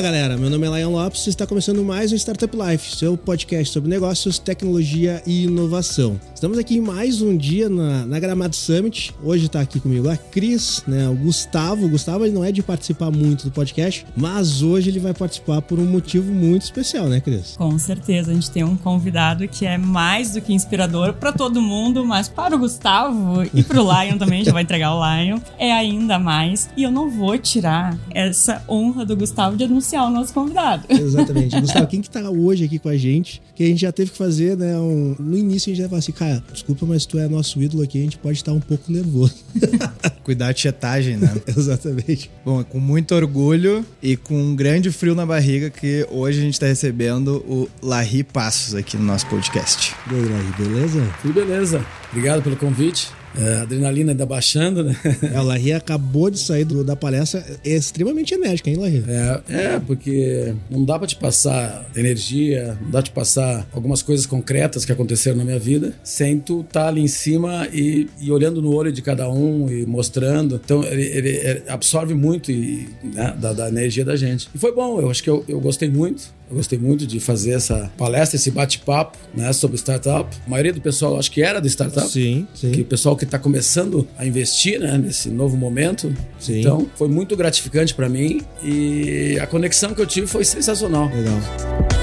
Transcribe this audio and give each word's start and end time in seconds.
Fala 0.00 0.12
galera, 0.12 0.38
meu 0.38 0.48
nome 0.48 0.66
é 0.66 0.78
Lion 0.78 0.92
Lopes 0.92 1.26
e 1.26 1.28
está 1.28 1.46
começando 1.46 1.84
mais 1.84 2.10
um 2.10 2.16
Startup 2.16 2.56
Life, 2.56 2.96
seu 2.96 3.18
podcast 3.18 3.70
sobre 3.70 3.90
negócios, 3.90 4.38
tecnologia 4.38 5.22
e 5.26 5.44
inovação. 5.44 6.18
Estamos 6.34 6.56
aqui 6.56 6.80
mais 6.80 7.20
um 7.20 7.36
dia 7.36 7.68
na, 7.68 8.06
na 8.06 8.18
Gramado 8.18 8.56
Summit. 8.56 9.14
Hoje 9.22 9.44
está 9.44 9.60
aqui 9.60 9.78
comigo 9.78 10.08
a 10.08 10.16
Cris, 10.16 10.82
né, 10.88 11.06
o 11.06 11.14
Gustavo. 11.14 11.84
O 11.84 11.88
Gustavo 11.90 12.24
ele 12.24 12.32
não 12.32 12.42
é 12.42 12.50
de 12.50 12.62
participar 12.62 13.10
muito 13.10 13.44
do 13.44 13.50
podcast, 13.50 14.06
mas 14.16 14.62
hoje 14.62 14.88
ele 14.88 14.98
vai 14.98 15.12
participar 15.12 15.60
por 15.60 15.78
um 15.78 15.84
motivo 15.84 16.32
muito 16.32 16.62
especial, 16.62 17.06
né, 17.06 17.20
Cris? 17.20 17.56
Com 17.58 17.78
certeza, 17.78 18.30
a 18.30 18.34
gente 18.34 18.50
tem 18.50 18.64
um 18.64 18.78
convidado 18.78 19.46
que 19.48 19.66
é 19.66 19.76
mais 19.76 20.32
do 20.32 20.40
que 20.40 20.54
inspirador 20.54 21.12
para 21.12 21.30
todo 21.30 21.60
mundo, 21.60 22.06
mas 22.06 22.26
para 22.26 22.56
o 22.56 22.58
Gustavo 22.58 23.42
e 23.52 23.62
para 23.62 23.82
o 23.82 24.02
Lion 24.02 24.16
também, 24.16 24.46
já 24.46 24.52
vai 24.52 24.62
entregar 24.62 24.94
o 24.94 24.98
Lion, 24.98 25.38
é 25.58 25.70
ainda 25.70 26.18
mais. 26.18 26.70
E 26.74 26.84
eu 26.84 26.90
não 26.90 27.10
vou 27.10 27.36
tirar 27.36 27.98
essa 28.14 28.64
honra 28.66 29.04
do 29.04 29.14
Gustavo 29.14 29.58
de 29.58 29.64
anunciar 29.64 29.89
o 29.98 30.10
nosso 30.10 30.32
convidado. 30.32 30.86
Exatamente. 30.88 31.58
Gustavo, 31.60 31.86
quem 31.86 32.00
que 32.00 32.10
tá 32.10 32.28
hoje 32.30 32.64
aqui 32.64 32.78
com 32.78 32.88
a 32.88 32.96
gente? 32.96 33.42
Que 33.54 33.64
a 33.64 33.66
gente 33.66 33.80
já 33.80 33.92
teve 33.92 34.10
que 34.10 34.16
fazer, 34.16 34.56
né? 34.56 34.76
Um... 34.78 35.16
No 35.18 35.36
início 35.36 35.70
a 35.70 35.74
gente 35.74 35.82
já 35.82 35.88
falou 35.88 35.98
assim, 35.98 36.12
cara, 36.12 36.42
desculpa, 36.52 36.86
mas 36.86 37.06
tu 37.06 37.18
é 37.18 37.28
nosso 37.28 37.60
ídolo 37.62 37.82
aqui, 37.82 37.98
a 37.98 38.02
gente 38.02 38.18
pode 38.18 38.36
estar 38.36 38.52
um 38.52 38.60
pouco 38.60 38.90
nervoso. 38.90 39.34
Cuidar 40.22 40.52
de 40.52 40.60
chetagem, 40.60 41.16
né? 41.16 41.32
Exatamente. 41.46 42.30
Bom, 42.44 42.60
é 42.60 42.64
com 42.64 42.78
muito 42.78 43.14
orgulho 43.14 43.84
e 44.02 44.16
com 44.16 44.34
um 44.34 44.54
grande 44.54 44.90
frio 44.90 45.14
na 45.14 45.26
barriga 45.26 45.70
que 45.70 46.06
hoje 46.10 46.38
a 46.38 46.42
gente 46.42 46.54
está 46.54 46.66
recebendo 46.66 47.44
o 47.48 47.68
Larry 47.82 48.22
Passos 48.22 48.74
aqui 48.74 48.96
no 48.96 49.04
nosso 49.04 49.26
podcast. 49.26 49.94
E 50.10 50.14
aí, 50.14 50.24
Larry, 50.24 50.52
beleza? 50.58 51.14
Tudo 51.22 51.34
beleza. 51.34 51.84
Obrigado 52.10 52.42
pelo 52.42 52.56
convite. 52.56 53.19
É, 53.38 53.54
a 53.54 53.62
adrenalina 53.62 54.12
ainda 54.12 54.26
baixando, 54.26 54.84
né? 54.84 54.96
É, 55.32 55.40
o 55.40 55.44
Larry 55.44 55.72
acabou 55.72 56.30
de 56.30 56.38
sair 56.38 56.64
do, 56.64 56.82
da 56.82 56.96
palestra, 56.96 57.44
é 57.64 57.70
extremamente 57.70 58.34
enérgica, 58.34 58.70
hein, 58.70 58.76
Larry? 58.76 59.04
É, 59.06 59.40
é, 59.48 59.80
porque 59.80 60.54
não 60.68 60.84
dá 60.84 60.98
pra 60.98 61.06
te 61.06 61.16
passar 61.16 61.86
energia, 61.94 62.76
não 62.80 62.90
dá 62.90 62.98
pra 62.98 63.02
te 63.02 63.10
passar 63.10 63.66
algumas 63.72 64.02
coisas 64.02 64.26
concretas 64.26 64.84
que 64.84 64.92
aconteceram 64.92 65.36
na 65.38 65.44
minha 65.44 65.58
vida 65.58 65.94
sem 66.02 66.38
tu 66.38 66.60
estar 66.60 66.82
tá 66.82 66.88
ali 66.88 67.00
em 67.00 67.08
cima 67.08 67.68
e, 67.72 68.08
e, 68.20 68.30
olhando 68.32 68.60
no 68.60 68.74
olho 68.74 68.92
de 68.92 69.02
cada 69.02 69.30
um 69.30 69.70
e 69.70 69.86
mostrando. 69.86 70.60
Então, 70.62 70.82
ele, 70.84 71.02
ele 71.02 71.62
absorve 71.68 72.14
muito 72.14 72.50
e, 72.50 72.88
né, 73.02 73.34
da, 73.38 73.52
da, 73.52 73.68
energia 73.68 74.04
da 74.04 74.16
gente. 74.16 74.48
E 74.54 74.58
foi 74.58 74.74
bom, 74.74 75.00
eu 75.00 75.10
acho 75.10 75.22
que 75.22 75.30
eu, 75.30 75.44
eu 75.46 75.60
gostei 75.60 75.88
muito. 75.88 76.39
Eu 76.50 76.56
gostei 76.56 76.78
muito 76.78 77.06
de 77.06 77.20
fazer 77.20 77.52
essa 77.52 77.90
palestra, 77.96 78.34
esse 78.34 78.50
bate-papo 78.50 79.16
né, 79.32 79.52
sobre 79.52 79.76
startup. 79.76 80.36
A 80.44 80.50
maioria 80.50 80.72
do 80.72 80.80
pessoal 80.80 81.16
acho 81.16 81.30
que 81.30 81.40
era 81.40 81.60
do 81.60 81.68
startup. 81.68 82.08
Sim, 82.08 82.46
sim. 82.52 82.72
Que 82.72 82.80
o 82.80 82.84
pessoal 82.84 83.16
que 83.16 83.24
está 83.24 83.38
começando 83.38 84.06
a 84.18 84.26
investir 84.26 84.80
né, 84.80 84.98
nesse 84.98 85.30
novo 85.30 85.56
momento. 85.56 86.12
Sim. 86.40 86.58
Então, 86.58 86.90
foi 86.96 87.06
muito 87.06 87.36
gratificante 87.36 87.94
para 87.94 88.08
mim 88.08 88.42
e 88.64 89.38
a 89.40 89.46
conexão 89.46 89.94
que 89.94 90.02
eu 90.02 90.06
tive 90.06 90.26
foi 90.26 90.44
sensacional. 90.44 91.08
Legal. 91.08 91.99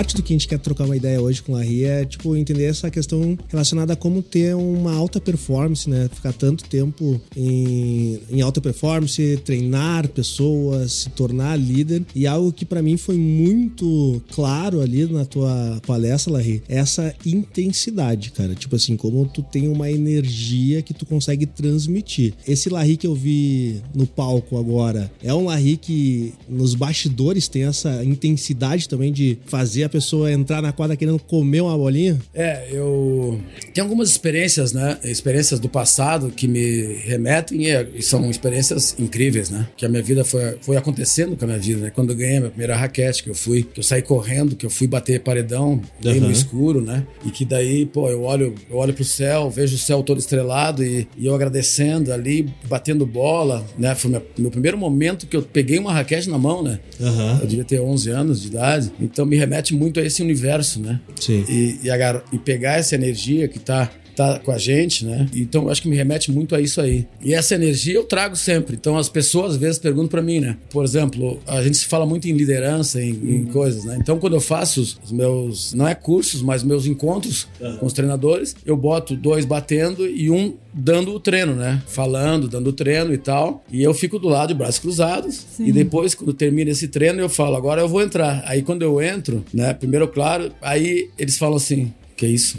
Parte 0.00 0.16
do 0.16 0.22
que 0.22 0.32
a 0.32 0.34
gente 0.34 0.48
quer 0.48 0.58
trocar 0.58 0.86
uma 0.86 0.96
ideia 0.96 1.20
hoje 1.20 1.42
com 1.42 1.54
a 1.54 1.58
Larry 1.58 1.84
é, 1.84 2.06
tipo, 2.06 2.34
entender 2.34 2.64
essa 2.64 2.90
questão 2.90 3.38
relacionada 3.48 3.92
a 3.92 3.96
como 3.96 4.22
ter 4.22 4.56
uma 4.56 4.94
alta 4.94 5.20
performance, 5.20 5.90
né? 5.90 6.08
Ficar 6.10 6.32
tanto 6.32 6.64
tempo 6.64 7.20
em, 7.36 8.18
em 8.30 8.40
alta 8.40 8.62
performance, 8.62 9.38
treinar 9.44 10.08
pessoas, 10.08 10.92
se 10.92 11.10
tornar 11.10 11.54
líder. 11.58 12.02
E 12.14 12.26
algo 12.26 12.50
que 12.50 12.64
para 12.64 12.80
mim 12.80 12.96
foi 12.96 13.18
muito 13.18 14.22
claro 14.32 14.80
ali 14.80 15.04
na 15.04 15.26
tua 15.26 15.78
palestra, 15.86 16.32
Larry, 16.32 16.62
é 16.66 16.78
essa 16.78 17.14
intensidade, 17.26 18.32
cara. 18.32 18.54
Tipo 18.54 18.76
assim, 18.76 18.96
como 18.96 19.26
tu 19.26 19.42
tem 19.42 19.68
uma 19.68 19.90
energia 19.90 20.80
que 20.80 20.94
tu 20.94 21.04
consegue 21.04 21.44
transmitir. 21.44 22.32
Esse 22.48 22.70
Larry 22.70 22.96
que 22.96 23.06
eu 23.06 23.14
vi 23.14 23.82
no 23.94 24.06
palco 24.06 24.56
agora 24.56 25.12
é 25.22 25.34
um 25.34 25.44
Larry 25.44 25.76
que 25.76 26.32
nos 26.48 26.74
bastidores 26.74 27.48
tem 27.48 27.64
essa 27.64 28.02
intensidade 28.02 28.88
também 28.88 29.12
de 29.12 29.36
fazer 29.44 29.84
a 29.84 29.89
pessoa 29.90 30.32
entrar 30.32 30.62
na 30.62 30.72
quadra 30.72 30.96
querendo 30.96 31.18
comer 31.18 31.60
uma 31.60 31.76
bolinha? 31.76 32.18
É, 32.34 32.68
eu. 32.70 33.40
Tem 33.74 33.82
algumas 33.82 34.10
experiências, 34.10 34.72
né? 34.72 34.98
Experiências 35.04 35.60
do 35.60 35.68
passado 35.68 36.30
que 36.30 36.46
me 36.46 36.94
remetem 37.04 37.66
e 37.94 38.02
são 38.02 38.30
experiências 38.30 38.94
incríveis, 38.98 39.50
né? 39.50 39.68
Que 39.76 39.84
a 39.84 39.88
minha 39.88 40.02
vida 40.02 40.24
foi, 40.24 40.58
foi 40.60 40.76
acontecendo 40.76 41.36
com 41.36 41.44
a 41.44 41.48
minha 41.48 41.58
vida, 41.58 41.80
né? 41.80 41.90
Quando 41.90 42.10
eu 42.10 42.16
ganhei 42.16 42.36
a 42.36 42.40
minha 42.40 42.50
primeira 42.50 42.76
raquete, 42.76 43.22
que 43.22 43.30
eu 43.30 43.34
fui, 43.34 43.62
que 43.62 43.80
eu 43.80 43.84
saí 43.84 44.02
correndo, 44.02 44.56
que 44.56 44.64
eu 44.64 44.70
fui 44.70 44.86
bater 44.86 45.20
paredão 45.20 45.80
bem 46.02 46.18
uhum. 46.18 46.26
no 46.26 46.30
escuro, 46.30 46.80
né? 46.80 47.06
E 47.24 47.30
que 47.30 47.44
daí, 47.44 47.86
pô, 47.86 48.08
eu 48.08 48.22
olho, 48.22 48.54
eu 48.70 48.76
olho 48.76 48.94
pro 48.94 49.04
céu, 49.04 49.50
vejo 49.50 49.74
o 49.74 49.78
céu 49.78 50.02
todo 50.02 50.18
estrelado 50.18 50.84
e, 50.84 51.06
e 51.16 51.26
eu 51.26 51.34
agradecendo 51.34 52.12
ali, 52.12 52.48
batendo 52.68 53.04
bola, 53.04 53.64
né? 53.78 53.94
Foi 53.94 54.10
meu, 54.10 54.22
meu 54.38 54.50
primeiro 54.50 54.78
momento 54.78 55.26
que 55.26 55.36
eu 55.36 55.42
peguei 55.42 55.78
uma 55.78 55.92
raquete 55.92 56.28
na 56.28 56.38
mão, 56.38 56.62
né? 56.62 56.78
Uhum. 56.98 57.38
Eu 57.40 57.46
devia 57.46 57.64
ter 57.64 57.80
11 57.80 58.10
anos 58.10 58.40
de 58.40 58.48
idade. 58.48 58.92
Então 59.00 59.26
me 59.26 59.36
remete 59.36 59.74
muito 59.80 59.98
a 59.98 60.02
esse 60.02 60.22
universo, 60.22 60.78
né? 60.78 61.00
Sim. 61.18 61.42
E, 61.48 61.80
e, 61.84 61.90
agar, 61.90 62.22
e 62.30 62.38
pegar 62.38 62.74
essa 62.74 62.94
energia 62.94 63.48
que 63.48 63.58
tá 63.58 63.90
tá 64.20 64.38
com 64.38 64.52
a 64.52 64.58
gente, 64.58 65.06
né? 65.06 65.26
Então 65.34 65.68
acho 65.68 65.80
que 65.80 65.88
me 65.88 65.96
remete 65.96 66.30
muito 66.30 66.54
a 66.54 66.60
isso 66.60 66.80
aí. 66.80 67.06
E 67.24 67.32
essa 67.32 67.54
energia 67.54 67.94
eu 67.94 68.04
trago 68.04 68.36
sempre. 68.36 68.76
Então 68.76 68.98
as 68.98 69.08
pessoas 69.08 69.52
às 69.52 69.56
vezes 69.56 69.78
perguntam 69.78 70.08
para 70.08 70.22
mim, 70.22 70.40
né? 70.40 70.58
Por 70.68 70.84
exemplo, 70.84 71.40
a 71.46 71.62
gente 71.62 71.78
se 71.78 71.86
fala 71.86 72.04
muito 72.04 72.28
em 72.28 72.32
liderança, 72.32 73.02
em, 73.02 73.12
uhum. 73.12 73.30
em, 73.30 73.44
coisas, 73.46 73.84
né? 73.84 73.96
Então 74.00 74.18
quando 74.18 74.34
eu 74.34 74.40
faço 74.40 74.80
os 75.02 75.10
meus, 75.10 75.72
não 75.72 75.88
é 75.88 75.94
cursos, 75.94 76.42
mas 76.42 76.62
meus 76.62 76.84
encontros 76.86 77.48
uhum. 77.58 77.78
com 77.78 77.86
os 77.86 77.92
treinadores, 77.92 78.54
eu 78.64 78.76
boto 78.76 79.16
dois 79.16 79.44
batendo 79.44 80.06
e 80.06 80.30
um 80.30 80.54
dando 80.72 81.14
o 81.14 81.20
treino, 81.20 81.54
né? 81.54 81.82
Falando, 81.86 82.46
dando 82.46 82.68
o 82.68 82.72
treino 82.72 83.14
e 83.14 83.18
tal. 83.18 83.64
E 83.72 83.82
eu 83.82 83.94
fico 83.94 84.18
do 84.18 84.28
lado 84.28 84.48
de 84.48 84.54
braços 84.54 84.78
cruzados. 84.78 85.46
Sim. 85.56 85.66
E 85.66 85.72
depois, 85.72 86.14
quando 86.14 86.32
termina 86.32 86.70
esse 86.70 86.88
treino, 86.88 87.20
eu 87.20 87.28
falo, 87.28 87.56
agora 87.56 87.80
eu 87.80 87.88
vou 87.88 88.02
entrar. 88.02 88.42
Aí 88.46 88.62
quando 88.62 88.82
eu 88.82 89.00
entro, 89.00 89.44
né? 89.52 89.72
Primeiro, 89.72 90.06
claro, 90.08 90.52
aí 90.60 91.08
eles 91.18 91.38
falam 91.38 91.56
assim: 91.56 91.92
que 92.16 92.26
isso? 92.26 92.58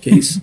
Que 0.00 0.10
isso? 0.10 0.40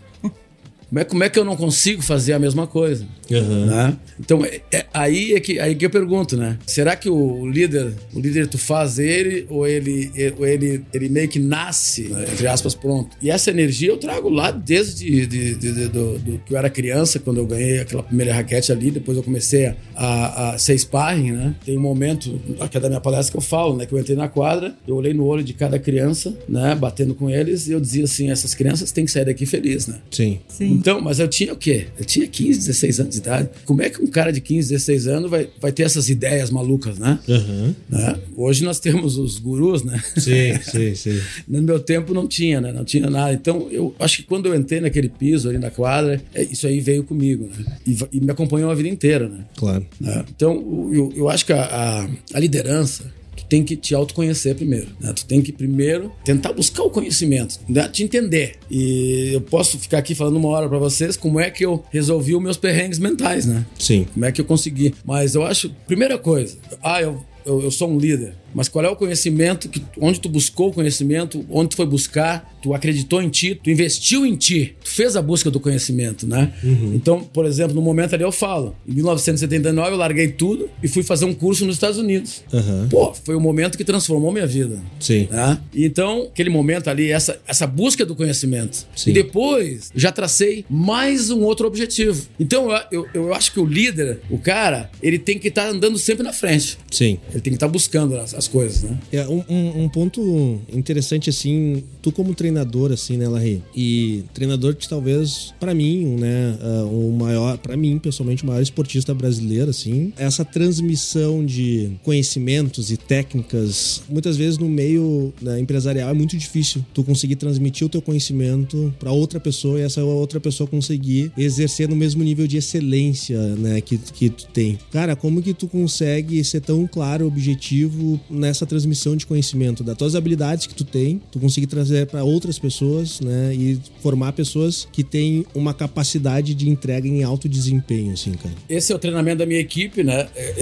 Como 0.93 0.99
é, 0.99 1.05
como 1.05 1.23
é 1.23 1.29
que 1.29 1.39
eu 1.39 1.43
não 1.43 1.55
consigo 1.55 2.03
fazer 2.03 2.33
a 2.33 2.39
mesma 2.39 2.67
coisa? 2.67 3.03
Uhum. 3.31 3.65
Né? 3.65 3.97
Então, 4.19 4.45
é, 4.45 4.61
é, 4.71 4.85
aí, 4.93 5.33
é 5.33 5.39
que, 5.39 5.59
aí 5.59 5.73
que 5.73 5.83
eu 5.83 5.89
pergunto, 5.89 6.37
né? 6.37 6.59
Será 6.67 6.95
que 6.95 7.09
o 7.09 7.49
líder, 7.49 7.93
o 8.13 8.19
líder 8.19 8.45
tu 8.45 8.59
faz 8.59 8.99
ele 8.99 9.47
ou 9.49 9.67
ele, 9.67 10.11
ou 10.37 10.45
ele, 10.45 10.83
ele 10.93 11.09
meio 11.09 11.27
que 11.27 11.39
nasce, 11.39 12.13
entre 12.31 12.45
aspas, 12.45 12.75
pronto? 12.75 13.17
E 13.19 13.31
essa 13.31 13.49
energia 13.49 13.89
eu 13.89 13.97
trago 13.97 14.29
lá 14.29 14.51
desde 14.51 15.25
de, 15.25 15.25
de, 15.25 15.55
de, 15.55 15.87
do, 15.87 16.19
do, 16.19 16.37
que 16.45 16.53
eu 16.53 16.57
era 16.57 16.69
criança, 16.69 17.17
quando 17.17 17.37
eu 17.37 17.47
ganhei 17.47 17.79
aquela 17.79 18.03
primeira 18.03 18.31
raquete 18.31 18.71
ali, 18.71 18.91
depois 18.91 19.17
eu 19.17 19.23
comecei 19.23 19.73
a, 19.95 20.51
a 20.51 20.57
ser 20.59 20.77
sparring, 20.77 21.31
né? 21.31 21.55
Tem 21.65 21.75
um 21.75 21.81
momento, 21.81 22.39
aqui 22.59 22.77
é 22.77 22.79
da 22.79 22.87
minha 22.87 23.01
palestra 23.01 23.31
que 23.31 23.37
eu 23.37 23.41
falo, 23.41 23.75
né? 23.75 23.87
Que 23.87 23.93
eu 23.93 23.99
entrei 23.99 24.15
na 24.15 24.27
quadra, 24.27 24.75
eu 24.87 24.95
olhei 24.95 25.13
no 25.13 25.25
olho 25.25 25.43
de 25.43 25.53
cada 25.53 25.79
criança, 25.79 26.37
né? 26.47 26.75
Batendo 26.75 27.15
com 27.15 27.31
eles, 27.31 27.67
e 27.67 27.71
eu 27.71 27.79
dizia 27.79 28.03
assim, 28.03 28.29
essas 28.29 28.53
crianças 28.53 28.91
têm 28.91 29.05
que 29.05 29.11
sair 29.11 29.25
daqui 29.25 29.47
felizes, 29.47 29.87
né? 29.87 29.97
Sim. 30.11 30.39
Sim. 30.47 30.82
Então, 30.83 30.99
mas 30.99 31.17
eu 31.17 31.29
tinha 31.29 31.53
o 31.53 31.55
quê? 31.55 31.87
Eu 31.97 32.03
tinha 32.03 32.27
15, 32.27 32.59
16 32.59 32.99
anos 32.99 33.13
de 33.13 33.21
idade. 33.21 33.49
Como 33.63 33.81
é 33.81 33.89
que 33.89 34.03
um 34.03 34.07
cara 34.07 34.33
de 34.33 34.41
15, 34.41 34.69
16 34.69 35.07
anos 35.07 35.31
vai, 35.31 35.47
vai 35.61 35.71
ter 35.71 35.83
essas 35.83 36.09
ideias 36.09 36.49
malucas, 36.49 36.99
né? 36.99 37.17
Uhum. 37.25 37.73
né? 37.87 38.19
Hoje 38.35 38.65
nós 38.65 38.81
temos 38.81 39.17
os 39.17 39.39
gurus, 39.39 39.81
né? 39.81 40.03
Sim, 40.17 40.59
sim, 40.69 40.93
sim. 40.93 41.21
No 41.47 41.61
meu 41.61 41.79
tempo 41.79 42.13
não 42.13 42.27
tinha, 42.27 42.59
né? 42.59 42.73
Não 42.73 42.83
tinha 42.83 43.09
nada. 43.09 43.31
Então, 43.31 43.69
eu 43.71 43.95
acho 43.97 44.17
que 44.17 44.23
quando 44.23 44.47
eu 44.47 44.55
entrei 44.55 44.81
naquele 44.81 45.07
piso 45.07 45.47
ali 45.47 45.57
na 45.57 45.71
quadra, 45.71 46.21
é, 46.33 46.43
isso 46.43 46.67
aí 46.67 46.81
veio 46.81 47.05
comigo, 47.05 47.49
né? 47.57 47.77
E, 47.87 47.97
e 48.11 48.19
me 48.19 48.31
acompanhou 48.31 48.69
a 48.69 48.75
vida 48.75 48.89
inteira, 48.89 49.29
né? 49.29 49.45
Claro. 49.55 49.85
Né? 50.01 50.25
Então, 50.35 50.89
eu, 50.91 51.13
eu 51.15 51.29
acho 51.29 51.45
que 51.45 51.53
a, 51.53 51.63
a, 51.63 52.09
a 52.33 52.39
liderança 52.41 53.05
tu 53.43 53.49
tem 53.49 53.63
que 53.63 53.75
te 53.75 53.93
autoconhecer 53.93 54.55
primeiro. 54.55 54.87
Né? 54.99 55.13
Tu 55.13 55.25
tem 55.25 55.41
que 55.41 55.51
primeiro 55.51 56.11
tentar 56.23 56.53
buscar 56.53 56.83
o 56.83 56.89
conhecimento, 56.89 57.59
né? 57.67 57.87
te 57.87 58.03
entender. 58.03 58.55
E 58.69 59.31
eu 59.33 59.41
posso 59.41 59.77
ficar 59.77 59.99
aqui 59.99 60.15
falando 60.15 60.37
uma 60.37 60.49
hora 60.49 60.67
para 60.67 60.77
vocês 60.77 61.17
como 61.17 61.39
é 61.39 61.49
que 61.49 61.65
eu 61.65 61.83
resolvi 61.91 62.35
os 62.35 62.41
meus 62.41 62.57
perrengues 62.57 62.99
mentais, 62.99 63.45
né? 63.45 63.65
Sim. 63.77 64.05
Como 64.13 64.25
é 64.25 64.31
que 64.31 64.41
eu 64.41 64.45
consegui. 64.45 64.93
Mas 65.05 65.35
eu 65.35 65.43
acho, 65.43 65.69
primeira 65.87 66.17
coisa, 66.17 66.57
ah, 66.81 67.01
eu 67.01 67.21
eu, 67.45 67.61
eu 67.61 67.71
sou 67.71 67.89
um 67.89 67.97
líder, 67.97 68.33
mas 68.53 68.67
qual 68.67 68.85
é 68.85 68.89
o 68.89 68.95
conhecimento 68.95 69.69
que 69.69 69.83
onde 69.99 70.19
tu 70.19 70.29
buscou 70.29 70.69
o 70.69 70.73
conhecimento, 70.73 71.45
onde 71.49 71.69
tu 71.69 71.75
foi 71.75 71.85
buscar, 71.85 72.57
tu 72.61 72.73
acreditou 72.73 73.21
em 73.21 73.29
ti, 73.29 73.59
tu 73.61 73.69
investiu 73.69 74.25
em 74.25 74.35
ti, 74.35 74.75
tu 74.83 74.89
fez 74.89 75.15
a 75.15 75.21
busca 75.21 75.51
do 75.51 75.59
conhecimento, 75.59 76.25
né? 76.25 76.53
Então, 76.93 77.21
por 77.21 77.45
exemplo, 77.45 77.75
no 77.75 77.81
momento 77.81 78.13
ali 78.13 78.23
eu 78.23 78.31
falo, 78.31 78.75
em 78.87 78.93
1979 78.93 79.91
eu 79.91 79.97
larguei 79.97 80.29
tudo 80.29 80.69
e 80.81 80.87
fui 80.87 81.03
fazer 81.03 81.25
um 81.25 81.33
curso 81.33 81.65
nos 81.65 81.75
Estados 81.75 81.97
Unidos. 81.97 82.43
Aham. 82.53 82.87
Pô, 82.89 83.13
foi 83.13 83.35
o 83.35 83.39
momento 83.39 83.77
que 83.77 83.83
transformou 83.83 84.31
minha 84.31 84.47
vida. 84.47 84.79
Sim. 84.99 85.27
Né? 85.29 85.59
Então, 85.73 86.29
aquele 86.31 86.49
momento 86.49 86.89
ali, 86.89 87.11
essa, 87.11 87.39
essa 87.47 87.67
busca 87.67 88.05
do 88.05 88.15
conhecimento. 88.15 88.85
Sim. 88.95 89.11
E 89.11 89.13
depois, 89.13 89.91
já 89.95 90.11
tracei 90.11 90.65
mais 90.69 91.29
um 91.29 91.41
outro 91.41 91.67
objetivo. 91.67 92.27
Então, 92.39 92.71
eu, 92.71 92.81
eu, 92.91 93.09
eu 93.13 93.33
acho 93.33 93.51
que 93.51 93.59
o 93.59 93.65
líder, 93.65 94.19
o 94.29 94.37
cara, 94.37 94.89
ele 95.01 95.19
tem 95.19 95.37
que 95.37 95.49
estar 95.49 95.67
andando 95.67 95.97
sempre 95.97 96.23
na 96.23 96.31
frente. 96.33 96.77
Sim. 96.91 97.19
Ele 97.31 97.41
tem 97.41 97.51
que 97.51 97.57
estar 97.57 97.67
buscando 97.67 98.17
as, 98.17 98.33
as 98.43 98.47
coisas, 98.47 98.83
né? 98.83 98.97
É, 99.11 99.27
um, 99.27 99.43
um- 99.49 99.83
um 99.83 99.89
ponto 99.89 100.59
interessante, 100.71 101.29
assim, 101.29 101.83
tu 102.01 102.11
como 102.11 102.33
treinador, 102.35 102.91
assim, 102.91 103.17
né, 103.17 103.27
Larry? 103.27 103.61
E 103.75 104.23
treinador 104.33 104.75
que 104.75 104.87
talvez, 104.87 105.53
pra 105.59 105.73
mim, 105.73 106.17
né, 106.19 106.57
ah, 106.61 106.83
o 106.85 107.11
maior, 107.11 107.57
pra 107.57 107.77
mim, 107.77 107.97
pessoalmente, 107.99 108.43
o 108.43 108.47
maior 108.47 108.61
esportista 108.61 109.13
brasileiro, 109.13 109.69
assim, 109.69 110.11
essa 110.17 110.43
transmissão 110.43 111.45
de 111.45 111.91
conhecimentos 112.03 112.91
e 112.91 112.97
técnicas, 112.97 114.01
muitas 114.09 114.35
vezes 114.37 114.57
no 114.57 114.67
meio 114.67 115.33
né, 115.41 115.59
empresarial 115.59 116.09
é 116.09 116.13
muito 116.13 116.37
difícil 116.37 116.83
tu 116.93 117.03
conseguir 117.03 117.35
transmitir 117.37 117.85
o 117.85 117.89
teu 117.89 118.01
conhecimento 118.01 118.93
pra 118.99 119.11
outra 119.11 119.39
pessoa 119.39 119.79
e 119.79 119.83
essa 119.83 120.03
outra 120.03 120.39
pessoa 120.39 120.67
conseguir 120.67 121.31
exercer 121.37 121.87
no 121.87 121.95
mesmo 121.95 122.23
nível 122.23 122.47
de 122.47 122.57
excelência, 122.57 123.39
né, 123.55 123.79
que, 123.81 123.97
que 123.97 124.29
tu 124.29 124.47
tem. 124.47 124.77
Cara, 124.91 125.15
como 125.15 125.41
que 125.41 125.53
tu 125.53 125.67
consegue 125.67 126.43
ser 126.43 126.61
tão 126.61 126.85
claro, 126.87 127.25
objetivo 127.27 128.19
nessa 128.33 128.65
transmissão 128.65 129.15
de 129.15 129.25
conhecimento, 129.25 129.83
das 129.83 129.95
tuas 129.97 130.15
habilidades 130.15 130.67
que 130.67 130.73
tu 130.75 130.83
tem, 130.83 131.21
tu 131.31 131.39
conseguir 131.39 131.67
trazer 131.67 132.07
para 132.07 132.23
outras 132.23 132.57
pessoas, 132.59 133.19
né, 133.21 133.53
e 133.53 133.79
formar 134.01 134.33
pessoas 134.33 134.87
que 134.91 135.03
têm 135.03 135.45
uma 135.53 135.73
capacidade 135.73 136.53
de 136.53 136.69
entrega 136.69 137.07
em 137.07 137.23
alto 137.23 137.47
desempenho, 137.47 138.13
assim, 138.13 138.31
cara. 138.33 138.53
Esse 138.67 138.91
é 138.91 138.95
o 138.95 138.99
treinamento 138.99 139.37
da 139.39 139.45
minha 139.45 139.59
equipe, 139.59 140.03
né? 140.03 140.27
É, 140.35 140.53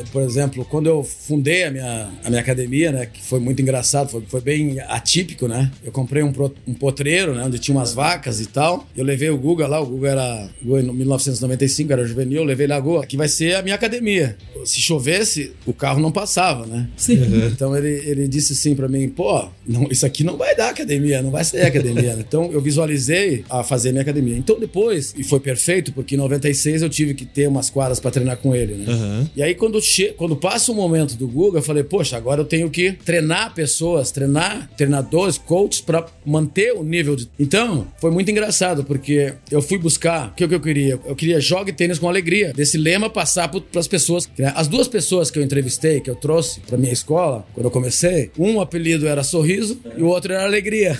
é, 0.00 0.04
por 0.12 0.22
exemplo, 0.22 0.64
quando 0.64 0.86
eu 0.86 1.02
fundei 1.02 1.64
a 1.64 1.70
minha, 1.70 2.10
a 2.24 2.28
minha 2.28 2.40
academia, 2.40 2.92
né? 2.92 3.06
Que 3.06 3.22
foi 3.22 3.40
muito 3.40 3.60
engraçado, 3.62 4.08
foi, 4.08 4.22
foi 4.28 4.40
bem 4.40 4.78
atípico, 4.80 5.48
né? 5.48 5.70
Eu 5.84 5.92
comprei 5.92 6.22
um, 6.22 6.32
pro- 6.32 6.54
um 6.66 6.74
potreiro, 6.74 7.34
né? 7.34 7.44
Onde 7.44 7.58
tinha 7.58 7.76
umas 7.76 7.92
vacas 7.94 8.40
e 8.40 8.46
tal. 8.46 8.86
Eu 8.96 9.04
levei 9.04 9.30
o 9.30 9.38
Guga 9.38 9.66
lá, 9.66 9.80
o 9.80 9.86
Guga 9.86 10.08
era 10.10 10.50
em 10.62 10.92
1995, 10.92 11.92
era 11.92 12.04
juvenil, 12.06 12.38
eu 12.38 12.44
levei 12.44 12.66
lá, 12.66 12.78
Guga, 12.78 13.04
aqui 13.04 13.16
vai 13.16 13.28
ser 13.28 13.54
a 13.56 13.62
minha 13.62 13.74
academia. 13.74 14.36
Se 14.64 14.80
chovesse, 14.80 15.52
o 15.64 15.72
carro 15.72 16.00
não 16.00 16.10
passava, 16.12 16.66
né? 16.66 16.88
Sim. 17.06 17.46
Então 17.46 17.76
ele, 17.76 17.88
ele 18.08 18.28
disse 18.28 18.52
assim 18.52 18.74
pra 18.74 18.88
mim, 18.88 19.08
pô, 19.08 19.48
não, 19.66 19.88
isso 19.90 20.04
aqui 20.04 20.22
não 20.24 20.36
vai 20.36 20.54
dar 20.54 20.70
academia, 20.70 21.22
não 21.22 21.30
vai 21.30 21.44
ser 21.44 21.62
academia. 21.62 22.14
né? 22.16 22.24
então 22.26 22.50
eu 22.52 22.60
visualizei 22.60 23.44
a 23.48 23.62
fazer 23.62 23.90
minha 23.90 24.02
academia. 24.02 24.36
Então 24.36 24.58
depois, 24.58 25.14
e 25.16 25.24
foi 25.24 25.40
perfeito, 25.40 25.92
porque 25.92 26.14
em 26.14 26.18
96 26.18 26.82
eu 26.82 26.88
tive 26.90 27.14
que 27.14 27.24
ter 27.24 27.48
umas 27.48 27.70
quadras 27.70 27.98
pra 28.00 28.10
treinar 28.10 28.36
com 28.38 28.54
ele, 28.54 28.74
né? 28.74 28.84
Aham. 28.92 29.30
E 29.36 29.42
aí 29.42 29.54
quando, 29.54 29.80
che 29.80 30.12
quando 30.16 30.36
passa 30.36 30.70
o 30.72 30.74
momento 30.74 31.14
do 31.16 31.26
Google, 31.26 31.56
eu 31.58 31.62
falei, 31.62 31.82
poxa, 31.84 32.16
agora 32.16 32.40
eu 32.40 32.44
tenho 32.44 32.68
que 32.70 32.92
treinar 32.92 33.54
pessoas, 33.54 34.10
treinar 34.10 34.70
treinadores, 34.76 35.38
coaches 35.38 35.80
pra 35.80 36.06
manter 36.24 36.72
o 36.72 36.82
nível 36.82 37.16
de... 37.16 37.28
Então, 37.38 37.86
foi 38.00 38.10
muito 38.10 38.30
engraçado, 38.30 38.84
porque 38.84 39.32
eu 39.50 39.62
fui 39.62 39.78
buscar, 39.78 40.28
o 40.28 40.34
que, 40.34 40.46
que 40.46 40.54
eu 40.54 40.60
queria? 40.60 40.98
Eu 41.06 41.14
queria 41.14 41.40
jogue 41.40 41.72
tênis 41.72 41.98
com 41.98 42.08
alegria. 42.08 42.52
Desse 42.52 42.76
lema 42.76 43.08
passar 43.08 43.48
para 43.48 43.62
as 43.80 43.86
pessoas. 43.88 44.28
né? 44.38 44.52
As 44.56 44.66
duas 44.68 44.88
pessoas 44.88 45.30
que 45.30 45.38
eu 45.38 45.42
entrevistei, 45.42 46.00
que 46.00 46.10
eu 46.10 46.14
trouxe 46.16 46.60
pra 46.60 46.76
minha 46.86 46.92
escola, 46.92 47.46
quando 47.54 47.66
eu 47.66 47.70
comecei, 47.70 48.30
um 48.38 48.60
apelido 48.60 49.06
era 49.06 49.22
Sorriso 49.22 49.78
e 49.96 50.02
o 50.02 50.06
outro 50.06 50.32
era 50.32 50.44
Alegria. 50.44 50.98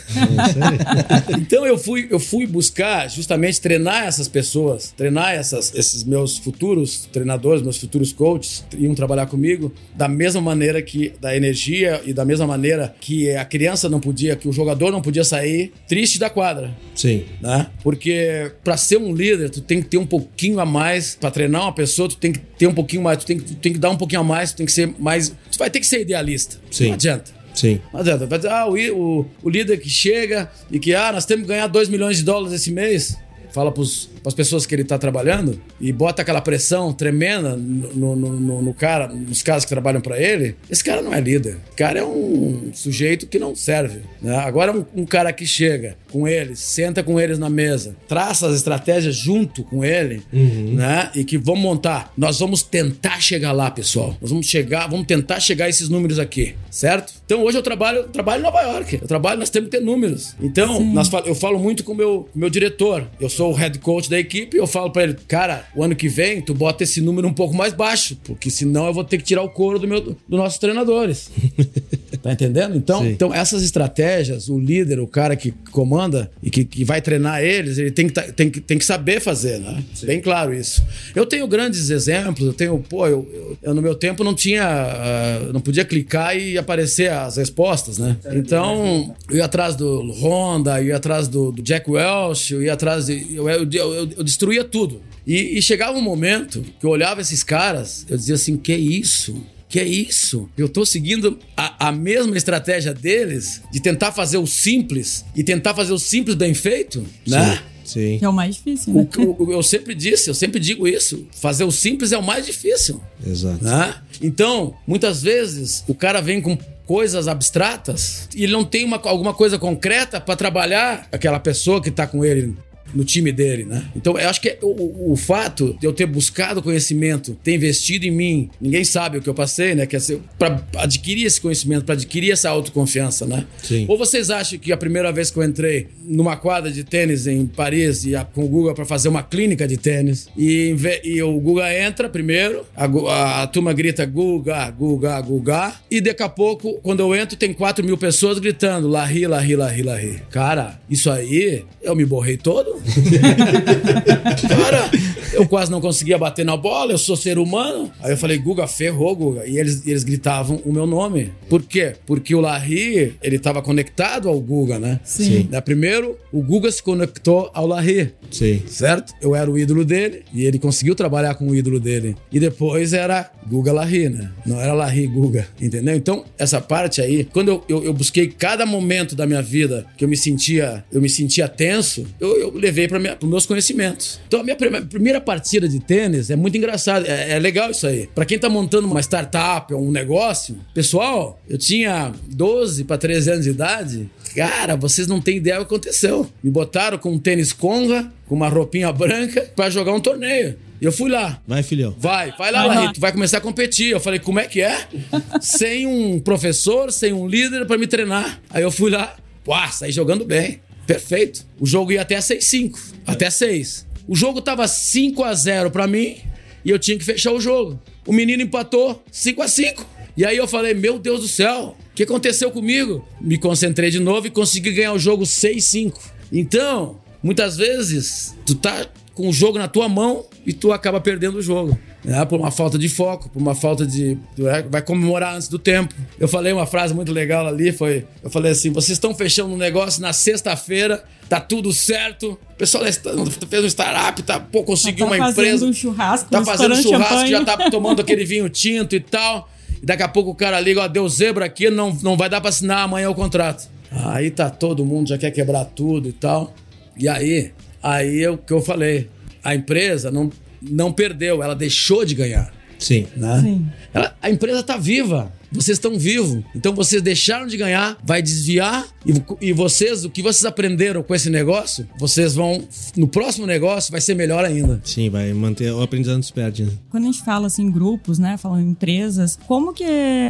então 1.40 1.64
eu 1.66 1.78
fui, 1.78 2.06
eu 2.10 2.18
fui 2.18 2.46
buscar 2.46 3.08
justamente 3.08 3.60
treinar 3.60 4.06
essas 4.06 4.28
pessoas, 4.28 4.92
treinar 4.96 5.34
essas, 5.34 5.74
esses 5.74 6.04
meus 6.04 6.36
futuros 6.38 7.08
treinadores, 7.12 7.62
meus 7.62 7.78
futuros 7.78 8.12
coaches, 8.12 8.64
iam 8.76 8.94
trabalhar 8.94 9.26
comigo 9.26 9.72
da 9.94 10.08
mesma 10.08 10.40
maneira 10.40 10.82
que 10.82 11.12
da 11.20 11.36
energia 11.36 12.00
e 12.04 12.12
da 12.12 12.24
mesma 12.24 12.46
maneira 12.46 12.94
que 13.00 13.30
a 13.30 13.44
criança 13.44 13.88
não 13.88 14.00
podia, 14.00 14.36
que 14.36 14.48
o 14.48 14.52
jogador 14.52 14.90
não 14.90 15.00
podia 15.00 15.24
sair 15.24 15.72
triste 15.88 16.18
da 16.18 16.28
quadra 16.28 16.74
Sim. 16.94 17.24
né? 17.40 17.68
Porque 17.82 18.52
pra 18.62 18.76
ser 18.76 18.98
um 18.98 19.14
líder, 19.14 19.50
tu 19.50 19.60
tem 19.60 19.80
que 19.80 19.88
ter 19.88 19.98
um 19.98 20.06
pouquinho 20.06 20.60
a 20.60 20.66
mais 20.66 21.16
Pra 21.20 21.30
treinar 21.30 21.62
uma 21.62 21.72
pessoa, 21.72 22.08
tu 22.08 22.16
tem 22.16 22.32
que 22.32 22.38
ter 22.38 22.66
um 22.66 22.74
pouquinho 22.74 23.02
mais, 23.02 23.18
tu 23.18 23.26
tem, 23.26 23.38
tu 23.38 23.54
tem 23.54 23.72
que 23.72 23.78
dar 23.78 23.90
um 23.90 23.96
pouquinho 23.96 24.20
a 24.20 24.24
mais, 24.24 24.52
tu 24.52 24.56
tem 24.56 24.66
que 24.66 24.72
ser 24.72 24.94
mais, 24.98 25.28
tu 25.28 25.58
vai 25.58 25.70
ter 25.70 25.75
que 25.80 25.86
ser 25.86 26.00
idealista. 26.00 26.58
Sim. 26.70 26.88
Não 26.88 26.94
adianta. 26.94 27.30
Sim. 27.54 27.80
Não 27.92 28.00
adianta. 28.00 28.26
Vai 28.26 28.38
dizer, 28.38 28.50
ah, 28.50 28.66
o, 28.66 28.74
o, 28.74 29.26
o 29.42 29.48
líder 29.48 29.78
que 29.78 29.88
chega 29.88 30.50
e 30.70 30.78
que, 30.78 30.94
ah, 30.94 31.12
nós 31.12 31.24
temos 31.24 31.42
que 31.42 31.48
ganhar 31.48 31.66
2 31.66 31.88
milhões 31.88 32.18
de 32.18 32.22
dólares 32.22 32.52
esse 32.52 32.70
mês. 32.70 33.16
Fala 33.52 33.72
pros, 33.72 34.10
pras 34.26 34.34
pessoas 34.34 34.66
que 34.66 34.74
ele 34.74 34.82
tá 34.82 34.98
trabalhando 34.98 35.60
e 35.80 35.92
bota 35.92 36.20
aquela 36.22 36.40
pressão 36.40 36.92
tremenda 36.92 37.54
no, 37.56 38.16
no, 38.16 38.32
no- 38.40 38.62
no 38.62 38.74
cara, 38.74 39.06
nos 39.06 39.40
caras 39.40 39.64
que 39.64 39.68
trabalham 39.70 40.00
pra 40.00 40.20
ele. 40.20 40.56
Esse 40.68 40.82
cara 40.82 41.00
não 41.00 41.14
é 41.14 41.20
líder. 41.20 41.58
O 41.72 41.76
cara 41.76 42.00
é 42.00 42.04
um 42.04 42.70
sujeito 42.74 43.28
que 43.28 43.38
não 43.38 43.54
serve. 43.54 44.00
né? 44.20 44.34
Agora, 44.38 44.72
um, 44.76 44.84
um 45.02 45.06
cara 45.06 45.32
que 45.32 45.46
chega 45.46 45.96
com 46.10 46.26
eles, 46.26 46.58
senta 46.58 47.04
com 47.04 47.20
eles 47.20 47.38
na 47.38 47.48
mesa, 47.48 47.94
traça 48.08 48.48
as 48.48 48.56
estratégias 48.56 49.14
junto 49.14 49.62
com 49.62 49.84
ele, 49.84 50.22
né? 50.32 51.10
E 51.14 51.22
que 51.22 51.38
vamos 51.38 51.60
montar. 51.62 52.12
Nós 52.16 52.40
vamos 52.40 52.62
tentar 52.64 53.20
chegar 53.20 53.52
lá, 53.52 53.70
pessoal. 53.70 54.16
Nós 54.20 54.30
vamos 54.30 54.46
chegar, 54.46 54.88
vamos 54.88 55.06
tentar 55.06 55.38
chegar 55.38 55.66
a 55.66 55.68
esses 55.68 55.88
números 55.88 56.18
aqui, 56.18 56.56
certo? 56.70 57.12
Então 57.24 57.42
hoje 57.44 57.58
eu 57.58 57.62
trabalho, 57.62 57.98
eu 57.98 58.08
trabalho 58.08 58.40
em 58.40 58.42
Nova 58.42 58.60
York. 58.62 58.98
Eu 59.02 59.06
trabalho, 59.06 59.38
nós 59.38 59.50
temos 59.50 59.70
que 59.70 59.76
ter 59.78 59.84
números. 59.84 60.34
Então, 60.40 60.80
nós 60.82 61.08
eu 61.26 61.34
falo 61.34 61.58
muito 61.60 61.84
com 61.84 61.92
o 61.92 61.96
meu, 61.96 62.28
meu 62.34 62.50
diretor. 62.50 63.06
Eu 63.20 63.28
sou 63.28 63.52
o 63.52 63.54
head 63.54 63.78
coach 63.78 64.08
da 64.10 64.15
equipe 64.18 64.56
e 64.56 64.60
eu 64.60 64.66
falo 64.66 64.90
pra 64.90 65.02
ele, 65.04 65.16
cara, 65.28 65.64
o 65.74 65.82
ano 65.82 65.94
que 65.94 66.08
vem 66.08 66.40
tu 66.40 66.54
bota 66.54 66.82
esse 66.84 67.00
número 67.00 67.26
um 67.28 67.32
pouco 67.32 67.54
mais 67.54 67.72
baixo, 67.72 68.16
porque 68.24 68.50
senão 68.50 68.86
eu 68.86 68.92
vou 68.94 69.04
ter 69.04 69.18
que 69.18 69.24
tirar 69.24 69.42
o 69.42 69.48
couro 69.48 69.78
do 69.78 69.86
meu, 69.88 70.00
dos 70.00 70.16
nossos 70.28 70.58
treinadores. 70.58 71.30
Tá 72.22 72.32
entendendo? 72.32 72.76
Então, 72.76 73.02
Sim. 73.02 73.10
então 73.10 73.32
essas 73.32 73.62
estratégias, 73.62 74.48
o 74.48 74.58
líder, 74.58 74.98
o 74.98 75.06
cara 75.06 75.36
que 75.36 75.52
comanda 75.70 76.28
e 76.42 76.50
que, 76.50 76.64
que 76.64 76.82
vai 76.82 77.00
treinar 77.00 77.40
eles, 77.42 77.78
ele 77.78 77.90
tem 77.92 78.08
que, 78.08 78.12
tá- 78.14 78.22
tem 78.22 78.50
que, 78.50 78.60
tem 78.60 78.78
que 78.78 78.84
saber 78.84 79.20
fazer, 79.20 79.60
né? 79.60 79.84
Bem 80.02 80.20
claro 80.20 80.52
isso. 80.52 80.82
Eu 81.14 81.24
tenho 81.24 81.46
grandes 81.46 81.88
exemplos, 81.90 82.44
eu 82.46 82.52
tenho, 82.52 82.78
pô, 82.88 83.06
eu, 83.06 83.28
eu- 83.32 83.58
eu 83.62 83.74
no 83.74 83.82
meu 83.82 83.94
tempo 83.94 84.24
não 84.24 84.34
tinha, 84.34 84.64
ah, 84.66 85.50
não 85.52 85.60
podia 85.60 85.84
clicar 85.84 86.36
e 86.36 86.58
aparecer 86.58 87.10
as 87.12 87.36
respostas, 87.36 87.98
né? 87.98 88.16
Então, 88.32 89.14
eu 89.30 89.36
ia 89.36 89.44
atrás 89.44 89.76
do 89.76 90.10
Honda, 90.12 90.80
eu 90.80 90.86
ia 90.88 90.96
atrás 90.96 91.28
do, 91.28 91.52
do 91.52 91.62
Jack 91.62 91.88
Welch, 91.88 92.54
eu 92.54 92.62
ia 92.62 92.72
atrás 92.72 93.06
de. 93.06 93.36
Eu, 93.36 93.48
eu, 93.48 93.68
eu- 93.94 94.05
eu 94.16 94.24
destruía 94.24 94.64
tudo. 94.64 95.02
E, 95.26 95.58
e 95.58 95.62
chegava 95.62 95.96
um 95.98 96.02
momento 96.02 96.64
que 96.78 96.86
eu 96.86 96.90
olhava 96.90 97.20
esses 97.20 97.42
caras, 97.42 98.06
eu 98.08 98.16
dizia 98.16 98.34
assim: 98.34 98.56
que 98.56 98.74
isso? 98.74 99.42
Que 99.68 99.80
é 99.80 99.84
isso? 99.84 100.48
Eu 100.56 100.68
tô 100.68 100.86
seguindo 100.86 101.38
a, 101.56 101.88
a 101.88 101.92
mesma 101.92 102.36
estratégia 102.36 102.94
deles 102.94 103.62
de 103.72 103.80
tentar 103.80 104.12
fazer 104.12 104.38
o 104.38 104.46
simples 104.46 105.24
e 105.34 105.42
tentar 105.42 105.74
fazer 105.74 105.92
o 105.92 105.98
simples 105.98 106.36
bem 106.36 106.54
feito, 106.54 107.04
né? 107.26 107.60
Sim. 107.84 108.18
Que 108.18 108.24
é 108.24 108.28
o 108.28 108.32
mais 108.32 108.56
difícil, 108.56 108.92
O 108.92 108.98
né? 108.98 109.08
que 109.10 109.18
eu, 109.20 109.48
eu 109.52 109.62
sempre 109.62 109.94
disse, 109.94 110.28
eu 110.28 110.34
sempre 110.34 110.58
digo 110.60 110.86
isso. 110.88 111.26
Fazer 111.32 111.64
o 111.64 111.70
simples 111.70 112.12
é 112.12 112.18
o 112.18 112.22
mais 112.22 112.44
difícil, 112.44 113.00
Exato. 113.24 113.62
né? 113.64 113.94
Então, 114.20 114.74
muitas 114.86 115.22
vezes 115.22 115.84
o 115.86 115.94
cara 115.94 116.20
vem 116.20 116.40
com 116.40 116.58
coisas 116.84 117.26
abstratas 117.28 118.28
e 118.34 118.44
ele 118.44 118.52
não 118.52 118.64
tem 118.64 118.84
uma, 118.84 118.96
alguma 119.04 119.34
coisa 119.34 119.58
concreta 119.58 120.20
para 120.20 120.36
trabalhar 120.36 121.08
aquela 121.12 121.38
pessoa 121.40 121.82
que 121.82 121.90
tá 121.90 122.06
com 122.06 122.24
ele 122.24 122.56
no 122.94 123.04
time 123.04 123.32
dele, 123.32 123.64
né? 123.64 123.84
Então, 123.94 124.18
eu 124.18 124.28
acho 124.28 124.40
que 124.40 124.56
o, 124.62 124.66
o- 124.68 125.12
o 125.12 125.16
fato 125.16 125.76
de 125.80 125.86
eu 125.86 125.92
ter 125.92 126.06
buscado 126.06 126.62
conhecimento, 126.62 127.36
ter 127.42 127.54
investido 127.54 128.06
em 128.06 128.10
mim, 128.10 128.50
ninguém 128.60 128.84
sabe 128.84 129.18
o 129.18 129.22
que 129.22 129.28
eu 129.28 129.34
passei, 129.34 129.74
né? 129.74 129.86
Que 129.86 129.96
é 129.96 130.00
para 130.38 130.62
adquirir 130.78 131.24
esse 131.26 131.40
conhecimento, 131.40 131.84
para 131.84 131.94
adquirir 131.94 132.30
essa 132.32 132.48
autoconfiança, 132.50 133.26
né? 133.26 133.44
Sim. 133.62 133.86
Ou 133.88 133.96
vocês 133.98 134.30
acham 134.30 134.58
que 134.58 134.72
a 134.72 134.76
primeira 134.76 135.10
vez 135.12 135.30
que 135.30 135.38
eu 135.38 135.44
entrei 135.44 135.88
numa 136.04 136.36
quadra 136.36 136.70
de 136.70 136.84
tênis 136.84 137.26
em 137.26 137.46
Paris 137.46 138.04
e 138.04 138.14
a- 138.14 138.24
com 138.24 138.44
o 138.44 138.48
Guga 138.48 138.74
para 138.74 138.84
fazer 138.84 139.08
uma 139.08 139.22
clínica 139.22 139.66
de 139.66 139.76
tênis 139.76 140.28
e, 140.36 140.74
e 141.04 141.22
o 141.22 141.38
Guga 141.40 141.72
entra 141.78 142.08
primeiro, 142.08 142.64
a, 142.76 142.84
a- 142.84 143.42
a 143.42 143.46
turma 143.46 143.72
grita 143.72 144.04
Guga, 144.06 144.70
Guga, 144.70 145.20
Guga 145.20 145.74
e 145.90 146.00
daqui 146.00 146.22
a 146.22 146.28
pouco, 146.28 146.74
quando 146.82 147.00
eu 147.00 147.14
entro, 147.14 147.36
tem 147.36 147.52
4 147.52 147.84
mil 147.84 147.96
pessoas 147.98 148.38
gritando 148.38 148.88
Larri, 148.88 149.26
Larri, 149.26 149.56
Larri, 149.56 149.82
Larri. 149.82 150.22
Cara, 150.30 150.80
isso 150.88 151.10
aí, 151.10 151.64
eu 151.82 151.94
me 151.96 152.04
borrei 152.04 152.36
todo. 152.36 152.75
Cara, 154.48 154.90
Eu 155.32 155.46
quase 155.46 155.70
não 155.70 155.80
conseguia 155.80 156.18
bater 156.18 156.44
na 156.44 156.56
bola, 156.56 156.92
eu 156.92 156.98
sou 156.98 157.16
ser 157.16 157.38
humano. 157.38 157.90
Aí 158.00 158.12
eu 158.12 158.16
falei, 158.16 158.38
Guga, 158.38 158.66
ferrou, 158.66 159.14
Guga. 159.14 159.46
E 159.46 159.58
eles, 159.58 159.86
eles 159.86 160.04
gritavam 160.04 160.60
o 160.64 160.72
meu 160.72 160.86
nome. 160.86 161.32
Por 161.48 161.62
quê? 161.62 161.94
Porque 162.06 162.34
o 162.34 162.40
Larry, 162.40 163.14
ele 163.22 163.38
tava 163.38 163.60
conectado 163.62 164.28
ao 164.28 164.40
Guga, 164.40 164.78
né? 164.78 165.00
Sim. 165.04 165.48
Né, 165.50 165.60
Primeiro, 165.60 166.16
o 166.32 166.42
Guga 166.42 166.70
se 166.70 166.82
conectou 166.82 167.50
ao 167.52 167.66
Larry. 167.66 168.12
Sim. 168.30 168.62
Certo? 168.66 169.12
Eu 169.20 169.34
era 169.34 169.50
o 169.50 169.58
ídolo 169.58 169.84
dele 169.84 170.22
e 170.32 170.44
ele 170.44 170.58
conseguiu 170.58 170.94
trabalhar 170.94 171.34
com 171.34 171.48
o 171.48 171.54
ídolo 171.54 171.78
dele. 171.80 172.16
E 172.32 172.38
depois 172.40 172.92
era 172.92 173.30
Guga 173.48 173.72
Larry, 173.72 174.08
né? 174.08 174.30
Não 174.44 174.60
era 174.60 174.72
Larry 174.72 175.06
Guga, 175.06 175.46
entendeu? 175.60 175.94
Então, 175.94 176.24
essa 176.38 176.60
parte 176.60 177.00
aí, 177.00 177.24
quando 177.24 177.48
eu, 177.48 177.64
eu, 177.68 177.84
eu 177.84 177.92
busquei 177.92 178.28
cada 178.28 178.66
momento 178.66 179.14
da 179.14 179.26
minha 179.26 179.42
vida 179.42 179.86
que 179.96 180.04
eu 180.04 180.08
me 180.08 180.16
sentia, 180.16 180.84
eu 180.92 181.00
me 181.00 181.08
sentia 181.08 181.46
tenso, 181.48 182.06
eu, 182.20 182.36
eu 182.40 182.52
levei 182.54 182.88
para 182.88 182.98
meus 183.22 183.46
conhecimentos. 183.46 184.20
Então, 184.26 184.40
a 184.40 184.44
minha 184.44 184.56
prime- 184.56 184.82
primeira 185.16 185.20
partida 185.20 185.68
de 185.68 185.80
tênis 185.80 186.30
é 186.30 186.36
muito 186.36 186.56
engraçado, 186.56 187.06
é, 187.06 187.32
é 187.32 187.38
legal 187.38 187.70
isso 187.70 187.86
aí. 187.86 188.08
Para 188.14 188.24
quem 188.24 188.38
tá 188.38 188.48
montando 188.48 188.86
uma 188.86 189.00
startup 189.00 189.72
ou 189.72 189.82
um 189.82 189.90
negócio, 189.90 190.56
pessoal, 190.74 191.40
eu 191.48 191.58
tinha 191.58 192.12
12 192.28 192.84
para 192.84 192.98
13 192.98 193.30
anos 193.30 193.44
de 193.44 193.50
idade. 193.50 194.10
Cara, 194.34 194.76
vocês 194.76 195.06
não 195.06 195.20
têm 195.20 195.38
ideia 195.38 195.58
do 195.58 195.66
que 195.66 195.74
aconteceu. 195.74 196.28
Me 196.42 196.50
botaram 196.50 196.98
com 196.98 197.12
um 197.12 197.18
tênis 197.18 197.52
conga, 197.52 198.10
com 198.26 198.34
uma 198.34 198.48
roupinha 198.48 198.92
branca, 198.92 199.42
para 199.56 199.70
jogar 199.70 199.92
um 199.92 200.00
torneio. 200.00 200.56
E 200.80 200.84
eu 200.84 200.92
fui 200.92 201.10
lá. 201.10 201.40
Vai, 201.46 201.62
filhão. 201.62 201.96
Vai, 201.98 202.34
vai 202.36 202.52
lá, 202.52 202.66
Vai 202.66 202.76
lá. 202.76 202.92
Tu 202.92 203.00
vai 203.00 203.12
começar 203.12 203.38
a 203.38 203.40
competir. 203.40 203.92
Eu 203.92 204.00
falei, 204.00 204.18
como 204.18 204.38
é 204.38 204.44
que 204.44 204.60
é? 204.60 204.86
sem 205.40 205.86
um 205.86 206.20
professor, 206.20 206.92
sem 206.92 207.14
um 207.14 207.26
líder 207.26 207.66
pra 207.66 207.78
me 207.78 207.86
treinar. 207.86 208.40
Aí 208.50 208.62
eu 208.62 208.70
fui 208.70 208.90
lá, 208.90 209.16
uá, 209.48 209.68
saí 209.68 209.90
jogando 209.90 210.24
bem. 210.26 210.60
Perfeito. 210.86 211.46
O 211.58 211.66
jogo 211.66 211.92
ia 211.92 212.02
até 212.02 212.18
6-5, 212.18 212.78
até 213.06 213.30
6. 213.30 213.85
O 214.08 214.14
jogo 214.14 214.40
tava 214.40 214.66
5 214.68 215.22
a 215.24 215.34
0 215.34 215.70
pra 215.70 215.86
mim 215.86 216.16
e 216.64 216.70
eu 216.70 216.78
tinha 216.78 216.96
que 216.98 217.04
fechar 217.04 217.32
o 217.32 217.40
jogo. 217.40 217.80
O 218.06 218.12
menino 218.12 218.42
empatou 218.42 219.02
5 219.10 219.42
a 219.42 219.48
5. 219.48 219.86
E 220.16 220.24
aí 220.24 220.36
eu 220.36 220.48
falei, 220.48 220.72
meu 220.74 220.98
Deus 220.98 221.20
do 221.20 221.28
céu, 221.28 221.76
o 221.90 221.94
que 221.94 222.04
aconteceu 222.04 222.50
comigo? 222.50 223.06
Me 223.20 223.36
concentrei 223.36 223.90
de 223.90 224.00
novo 224.00 224.26
e 224.26 224.30
consegui 224.30 224.70
ganhar 224.70 224.92
o 224.92 224.98
jogo 224.98 225.24
6-5. 225.24 225.94
Então, 226.32 227.00
muitas 227.22 227.56
vezes, 227.56 228.34
tu 228.46 228.54
tá 228.54 228.86
com 229.16 229.28
o 229.28 229.32
jogo 229.32 229.58
na 229.58 229.66
tua 229.66 229.88
mão 229.88 230.24
e 230.46 230.52
tu 230.52 230.72
acaba 230.72 231.00
perdendo 231.00 231.38
o 231.38 231.42
jogo. 231.42 231.76
Né? 232.04 232.22
Por 232.26 232.38
uma 232.38 232.50
falta 232.52 232.78
de 232.78 232.88
foco, 232.88 233.28
por 233.30 233.40
uma 233.40 233.54
falta 233.54 233.84
de. 233.86 234.16
é- 234.38 234.62
Vai 234.62 234.82
comemorar 234.82 235.34
antes 235.34 235.48
do 235.48 235.58
tempo. 235.58 235.92
Eu 236.20 236.28
falei 236.28 236.52
uma 236.52 236.66
frase 236.66 236.94
muito 236.94 237.10
legal 237.12 237.46
ali: 237.46 237.72
foi. 237.72 238.04
Eu 238.22 238.30
falei 238.30 238.52
assim: 238.52 238.70
vocês 238.70 238.92
estão 238.96 239.14
fechando 239.14 239.52
um 239.52 239.56
negócio 239.56 240.00
na 240.02 240.12
sexta-feira, 240.12 241.02
tá 241.28 241.40
tudo 241.40 241.72
certo. 241.72 242.38
O 242.52 242.56
pessoal 242.56 242.86
sta- 242.86 243.10
fez 243.48 243.64
um 243.64 243.66
startup, 243.66 244.22
tá, 244.22 244.38
pô, 244.38 244.62
conseguiu 244.62 245.06
tá 245.06 245.12
uma 245.12 245.16
fazendo 245.18 245.46
empresa. 245.46 245.66
um 245.66 245.72
churrasco, 245.72 246.30
Tá 246.30 246.44
fazendo 246.44 246.74
estourando 246.74 246.82
churrasco, 247.04 247.26
champanhe. 247.28 247.30
já 247.30 247.56
tá 247.56 247.70
tomando 247.70 248.00
aquele 248.00 248.24
vinho 248.26 248.48
tinto 248.50 248.94
e 248.94 249.00
tal. 249.00 249.48
E 249.82 249.86
daqui 249.86 250.02
a 250.02 250.08
pouco 250.08 250.30
o 250.30 250.34
cara 250.34 250.60
liga, 250.60 250.82
ó, 250.82 250.86
deu 250.88 251.08
zebra 251.08 251.46
aqui, 251.46 251.70
não, 251.70 251.92
não 252.02 252.16
vai 252.16 252.28
dar 252.28 252.40
pra 252.40 252.50
assinar 252.50 252.80
amanhã 252.84 253.08
o 253.10 253.14
contrato. 253.14 253.68
Aí 253.90 254.30
tá 254.30 254.50
todo 254.50 254.84
mundo, 254.84 255.08
já 255.08 255.16
quer 255.18 255.30
quebrar 255.30 255.64
tudo 255.64 256.08
e 256.08 256.12
tal. 256.12 256.54
E 256.98 257.08
aí, 257.08 257.50
aí 257.90 258.22
é 258.22 258.30
o 258.30 258.36
que 258.38 258.52
eu 258.52 258.60
falei. 258.60 259.08
A 259.44 259.54
empresa 259.54 260.10
não, 260.10 260.30
não 260.60 260.92
perdeu, 260.92 261.42
ela 261.42 261.54
deixou 261.54 262.04
de 262.04 262.14
ganhar. 262.14 262.52
Sim. 262.78 263.06
Né? 263.16 263.40
Sim. 263.42 263.66
Ela- 263.94 264.14
a 264.20 264.30
empresa 264.30 264.62
tá 264.62 264.76
viva. 264.76 265.32
Vocês 265.52 265.76
estão 265.78 265.98
vivos. 265.98 266.42
Então 266.54 266.74
vocês 266.74 267.00
deixaram 267.02 267.46
de 267.46 267.56
ganhar, 267.56 267.96
vai 268.04 268.20
desviar. 268.22 268.86
E, 269.04 269.12
e 269.48 269.52
vocês, 269.52 270.04
o 270.04 270.10
que 270.10 270.22
vocês 270.22 270.44
aprenderam 270.44 271.02
com 271.02 271.14
esse 271.14 271.30
negócio, 271.30 271.86
vocês 271.98 272.34
vão. 272.34 272.66
No 272.96 273.06
próximo 273.08 273.46
negócio 273.46 273.90
vai 273.92 274.00
ser 274.00 274.14
melhor 274.14 274.44
ainda. 274.44 274.80
Sim, 274.84 275.08
vai 275.10 275.32
manter 275.32 275.72
o 275.72 275.82
aprendizado 275.82 276.22
se 276.22 276.32
perde, 276.32 276.64
né? 276.64 276.72
Quando 276.90 277.04
a 277.04 277.06
gente 277.06 277.22
fala 277.22 277.46
assim, 277.46 277.62
em 277.64 277.70
grupos, 277.70 278.18
né? 278.18 278.36
Falando 278.36 278.62
em 278.62 278.70
empresas, 278.70 279.38
como 279.46 279.72
que 279.72 279.84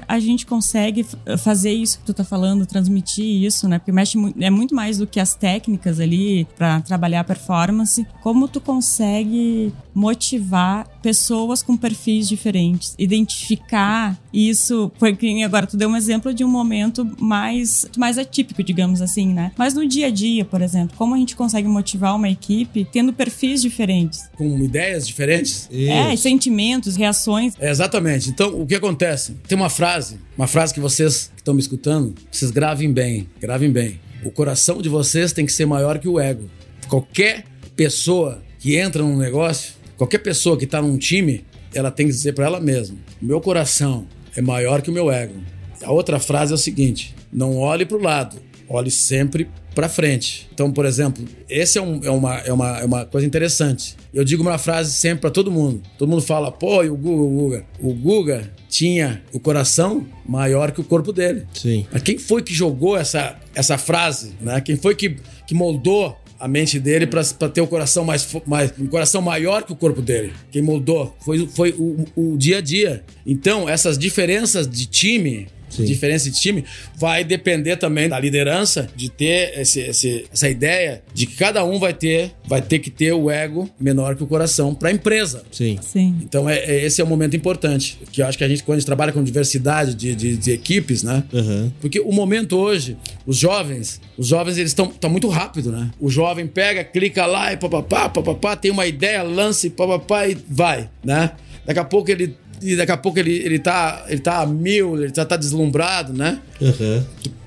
a 0.06 0.18
gente 0.18 0.44
consegue 0.46 1.06
fazer 1.38 1.72
isso 1.72 1.98
que 1.98 2.04
tu 2.04 2.14
tá 2.14 2.24
falando, 2.24 2.66
transmitir 2.66 3.24
isso, 3.44 3.68
né? 3.68 3.78
Porque 3.78 3.92
mexe 3.92 4.16
mu- 4.18 4.34
é 4.40 4.50
muito 4.50 4.74
mais 4.74 4.98
do 4.98 5.06
que 5.06 5.18
as 5.20 5.34
técnicas 5.34 5.98
ali 6.00 6.46
para 6.56 6.80
trabalhar 6.80 7.20
a 7.20 7.24
performance. 7.24 8.06
Como 8.22 8.48
tu 8.48 8.60
consegue 8.60 9.72
motivar 9.94 10.86
pessoas 11.06 11.62
com 11.62 11.76
perfis 11.76 12.28
diferentes, 12.28 12.96
identificar 12.98 14.20
isso, 14.32 14.90
porque 14.98 15.40
agora 15.44 15.64
tu 15.64 15.76
deu 15.76 15.88
um 15.88 15.96
exemplo 15.96 16.34
de 16.34 16.42
um 16.42 16.48
momento 16.48 17.08
mais 17.20 17.86
mais 17.96 18.18
atípico, 18.18 18.60
digamos 18.60 19.00
assim, 19.00 19.32
né? 19.32 19.52
Mas 19.56 19.72
no 19.72 19.86
dia 19.86 20.08
a 20.08 20.10
dia, 20.10 20.44
por 20.44 20.60
exemplo, 20.60 20.96
como 20.96 21.14
a 21.14 21.16
gente 21.16 21.36
consegue 21.36 21.68
motivar 21.68 22.16
uma 22.16 22.28
equipe 22.28 22.84
tendo 22.92 23.12
perfis 23.12 23.62
diferentes? 23.62 24.28
Com 24.36 24.58
ideias 24.58 25.06
diferentes. 25.06 25.68
É, 25.70 26.12
Isso. 26.12 26.24
sentimentos, 26.24 26.96
reações. 26.96 27.54
É, 27.60 27.70
exatamente. 27.70 28.28
Então, 28.28 28.60
o 28.60 28.66
que 28.66 28.74
acontece? 28.74 29.36
Tem 29.46 29.56
uma 29.56 29.70
frase, 29.70 30.18
uma 30.36 30.48
frase 30.48 30.74
que 30.74 30.80
vocês 30.80 31.30
que 31.36 31.40
estão 31.40 31.54
me 31.54 31.60
escutando, 31.60 32.16
vocês 32.32 32.50
gravem 32.50 32.92
bem, 32.92 33.28
gravem 33.40 33.70
bem. 33.70 34.00
O 34.24 34.32
coração 34.32 34.82
de 34.82 34.88
vocês 34.88 35.32
tem 35.32 35.46
que 35.46 35.52
ser 35.52 35.66
maior 35.66 36.00
que 36.00 36.08
o 36.08 36.18
ego. 36.18 36.50
Qualquer 36.88 37.44
pessoa 37.76 38.42
que 38.58 38.74
entra 38.76 39.04
num 39.04 39.16
negócio, 39.16 39.76
qualquer 39.96 40.18
pessoa 40.18 40.56
que 40.56 40.64
está 40.64 40.80
num 40.82 40.96
time, 40.98 41.44
ela 41.74 41.90
tem 41.90 42.06
que 42.06 42.12
dizer 42.12 42.32
para 42.32 42.46
ela 42.46 42.60
mesma: 42.60 42.96
meu 43.20 43.40
coração 43.40 44.06
é 44.36 44.40
maior 44.40 44.82
que 44.82 44.90
o 44.90 44.92
meu 44.92 45.10
ego. 45.10 45.34
A 45.82 45.92
outra 45.92 46.18
frase 46.18 46.52
é 46.52 46.54
o 46.54 46.58
seguinte: 46.58 47.14
não 47.32 47.56
olhe 47.58 47.84
para 47.84 47.96
o 47.96 48.02
lado, 48.02 48.36
olhe 48.68 48.90
sempre 48.90 49.48
para 49.74 49.90
frente. 49.90 50.48
Então, 50.54 50.72
por 50.72 50.86
exemplo, 50.86 51.22
esse 51.50 51.76
é, 51.76 51.82
um- 51.82 52.00
é 52.02 52.10
uma, 52.10 52.38
é, 52.38 52.50
uma, 52.52 52.78
é 52.78 52.84
uma 52.86 53.04
coisa 53.04 53.26
interessante. 53.26 53.94
Eu 54.12 54.24
digo 54.24 54.42
uma 54.42 54.56
frase 54.56 54.92
sempre 54.92 55.20
para 55.20 55.30
todo 55.30 55.50
mundo. 55.50 55.82
Todo 55.98 56.08
mundo 56.08 56.22
fala, 56.22 56.50
pô, 56.50 56.82
e 56.82 56.88
o 56.88 56.96
Guga, 56.96 57.22
o 57.22 57.28
Guga. 57.28 57.64
O 57.78 57.92
Guga 57.92 58.50
tinha 58.70 59.22
o 59.34 59.38
coração 59.38 60.06
maior 60.26 60.72
que 60.72 60.80
o 60.80 60.84
corpo 60.84 61.12
dele. 61.12 61.46
Sim. 61.52 61.86
Mas 61.92 62.00
quem 62.02 62.16
foi 62.16 62.42
que 62.42 62.54
jogou 62.54 62.96
essa, 62.96 63.36
essa 63.54 63.76
frase? 63.76 64.32
Né? 64.40 64.58
Quem 64.62 64.76
foi 64.76 64.94
que, 64.94 65.16
que 65.46 65.54
moldou 65.54 66.16
a 66.38 66.46
mente 66.46 66.78
dele 66.78 67.06
para 67.06 67.22
ter 67.48 67.60
o 67.60 67.66
coração 67.66 68.04
mais, 68.04 68.26
mais 68.46 68.72
um 68.78 68.86
coração 68.86 69.20
maior 69.22 69.62
que 69.62 69.72
o 69.72 69.76
corpo 69.76 70.02
dele? 70.02 70.32
Quem 70.50 70.62
moldou 70.62 71.16
foi, 71.20 71.46
foi 71.48 71.74
o, 71.78 72.04
o 72.14 72.36
dia 72.36 72.58
a 72.58 72.60
dia. 72.60 73.04
Então, 73.26 73.68
essas 73.68 73.98
diferenças 73.98 74.68
de 74.68 74.86
time 74.86 75.48
Sim. 75.82 75.84
diferença 75.84 76.30
de 76.30 76.40
time, 76.40 76.64
vai 76.96 77.24
depender 77.24 77.76
também 77.76 78.08
da 78.08 78.18
liderança 78.18 78.88
de 78.94 79.08
ter 79.10 79.58
esse, 79.58 79.80
esse- 79.80 80.24
essa 80.32 80.48
ideia 80.48 81.02
de 81.14 81.26
que 81.26 81.36
cada 81.36 81.64
um 81.64 81.78
vai 81.78 81.92
ter, 81.92 82.32
vai 82.46 82.62
ter 82.62 82.78
que 82.78 82.90
ter 82.90 83.12
o 83.12 83.30
ego 83.30 83.68
menor 83.78 84.16
que 84.16 84.22
o 84.22 84.26
coração 84.26 84.74
para 84.74 84.88
a 84.88 84.92
empresa. 84.92 85.42
Sim. 85.50 85.78
Sim. 85.82 86.16
Então 86.22 86.48
é, 86.48 86.58
é- 86.58 86.84
esse 86.84 87.00
é 87.00 87.04
o 87.04 87.06
momento 87.06 87.36
importante, 87.36 87.98
que 88.12 88.22
eu 88.22 88.26
acho 88.26 88.36
que 88.38 88.44
a 88.44 88.48
gente 88.48 88.62
quando 88.62 88.76
a 88.76 88.78
gente 88.80 88.86
trabalha 88.86 89.12
com 89.12 89.22
diversidade 89.22 89.94
de, 89.94 90.14
de- 90.14 90.36
de 90.36 90.50
equipes, 90.52 91.02
né? 91.02 91.24
Aham. 91.32 91.72
Porque 91.80 92.00
o 92.00 92.12
momento 92.12 92.56
hoje, 92.56 92.96
os 93.26 93.36
jovens, 93.38 94.00
os 94.16 94.26
jovens 94.28 94.58
eles 94.58 94.70
estão 94.70 94.86
tá 94.88 95.08
muito 95.08 95.28
rápido, 95.28 95.70
né? 95.72 95.90
O 96.00 96.08
jovem 96.10 96.46
pega, 96.46 96.82
clica 96.84 97.26
lá 97.26 97.52
e 97.52 97.56
papapá, 97.56 98.08
papapá, 98.08 98.56
tem 98.56 98.70
uma 98.70 98.86
ideia, 98.86 99.22
lança 99.22 99.66
e 99.66 99.70
papapá 99.70 100.26
e 100.28 100.36
vai, 100.48 100.88
né? 101.04 101.32
Daqui 101.64 101.80
a 101.80 101.84
pouco 101.84 102.10
ele 102.10 102.34
e 102.62 102.76
daqui 102.76 102.92
a 102.92 102.96
pouco 102.96 103.18
ele, 103.18 103.34
ele 103.34 103.58
tá 103.58 104.04
ele 104.08 104.20
tá 104.20 104.40
a 104.40 104.46
mil, 104.46 105.02
ele 105.02 105.12
já 105.14 105.24
tá 105.24 105.36
deslumbrado, 105.36 106.12
né? 106.12 106.40
Aham. 106.60 107.04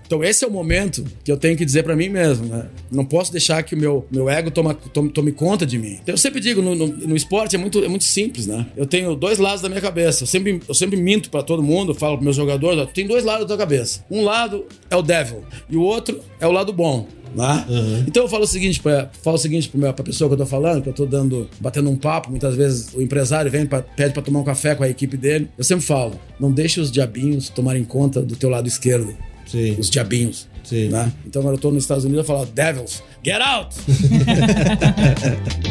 Então 0.09 0.23
esse 0.23 0.43
é 0.43 0.47
o 0.47 0.51
momento 0.51 1.05
que 1.23 1.31
eu 1.31 1.37
tenho 1.37 1.55
que 1.55 1.63
dizer 1.63 1.83
pra 1.83 1.95
mim 1.95 2.09
mesmo, 2.09 2.47
né? 2.47 2.65
Não 2.91 3.05
posso 3.05 3.31
deixar 3.31 3.61
que 3.61 3.75
o 3.75 3.77
meu, 3.77 4.07
meu 4.09 4.27
ego 4.27 4.49
toma, 4.49 4.73
tome, 4.73 5.11
tome 5.11 5.31
conta 5.31 5.67
de 5.67 5.77
mim. 5.77 5.99
Então, 6.01 6.13
eu 6.13 6.17
sempre 6.17 6.39
digo, 6.39 6.63
no, 6.63 6.73
no, 6.73 6.87
no 6.87 7.15
esporte 7.15 7.55
é 7.55 7.59
muito, 7.59 7.85
é 7.85 7.87
muito 7.87 8.05
simples, 8.05 8.47
né? 8.47 8.65
Eu 8.75 8.87
tenho 8.87 9.15
dois 9.15 9.37
lados 9.37 9.61
da 9.61 9.69
minha 9.69 9.79
cabeça. 9.79 10.23
Eu 10.23 10.27
sempre, 10.27 10.61
eu 10.67 10.73
sempre 10.73 10.97
minto 10.97 11.29
pra 11.29 11.43
todo 11.43 11.61
mundo, 11.61 11.93
falo 11.93 12.15
pros 12.15 12.23
meus 12.23 12.35
jogadores, 12.35 12.89
tem 12.91 13.05
dois 13.05 13.23
lados 13.23 13.41
da 13.41 13.49
tua 13.49 13.57
cabeça. 13.57 14.03
Um 14.09 14.23
lado 14.23 14.65
é 14.89 14.95
o 14.95 15.03
devil 15.03 15.43
e 15.69 15.77
o 15.77 15.81
outro 15.83 16.19
é 16.39 16.47
o 16.47 16.51
lado 16.51 16.73
bom. 16.73 17.07
Né? 17.35 17.65
Então 18.07 18.23
eu 18.23 18.29
falo 18.29 18.43
o 18.43 18.47
seguinte 18.47 18.81
pra, 18.81 19.09
falo 19.21 19.35
o 19.35 19.39
seguinte 19.39 19.69
pra, 19.69 19.93
pra 19.93 20.03
pessoa 20.03 20.29
que 20.29 20.33
eu 20.33 20.37
tô 20.37 20.45
falando, 20.45 20.81
que 20.81 20.89
eu 20.89 20.93
tô 20.93 21.05
dando, 21.05 21.49
batendo 21.59 21.89
um 21.89 21.95
papo, 21.95 22.29
muitas 22.29 22.55
vezes 22.55 22.93
o 22.93 23.01
empresário 23.01 23.51
vem 23.51 23.65
pra, 23.65 23.81
pede 23.81 24.13
pra 24.13 24.21
tomar 24.21 24.39
um 24.39 24.43
café 24.43 24.75
com 24.75 24.83
a 24.83 24.89
equipe 24.89 25.15
dele. 25.15 25.49
Eu 25.57 25.63
sempre 25.63 25.85
falo, 25.85 26.19
não 26.39 26.51
deixe 26.51 26.79
os 26.79 26.91
diabinhos 26.91 27.49
tomarem 27.49 27.83
conta 27.83 28.21
do 28.21 28.35
teu 28.35 28.49
lado 28.49 28.67
esquerdo 28.67 29.15
Sim. 29.45 29.75
os 29.79 29.89
diabinhos. 29.89 30.47
Né? 30.71 31.11
Então 31.25 31.41
agora 31.41 31.55
eu 31.55 31.59
tô 31.59 31.71
nos 31.71 31.83
Estados 31.83 32.05
Unidos 32.05 32.19
eu 32.19 32.25
falo, 32.25 32.45
devils, 32.45 33.01
get 33.23 33.41
out! 33.41 33.75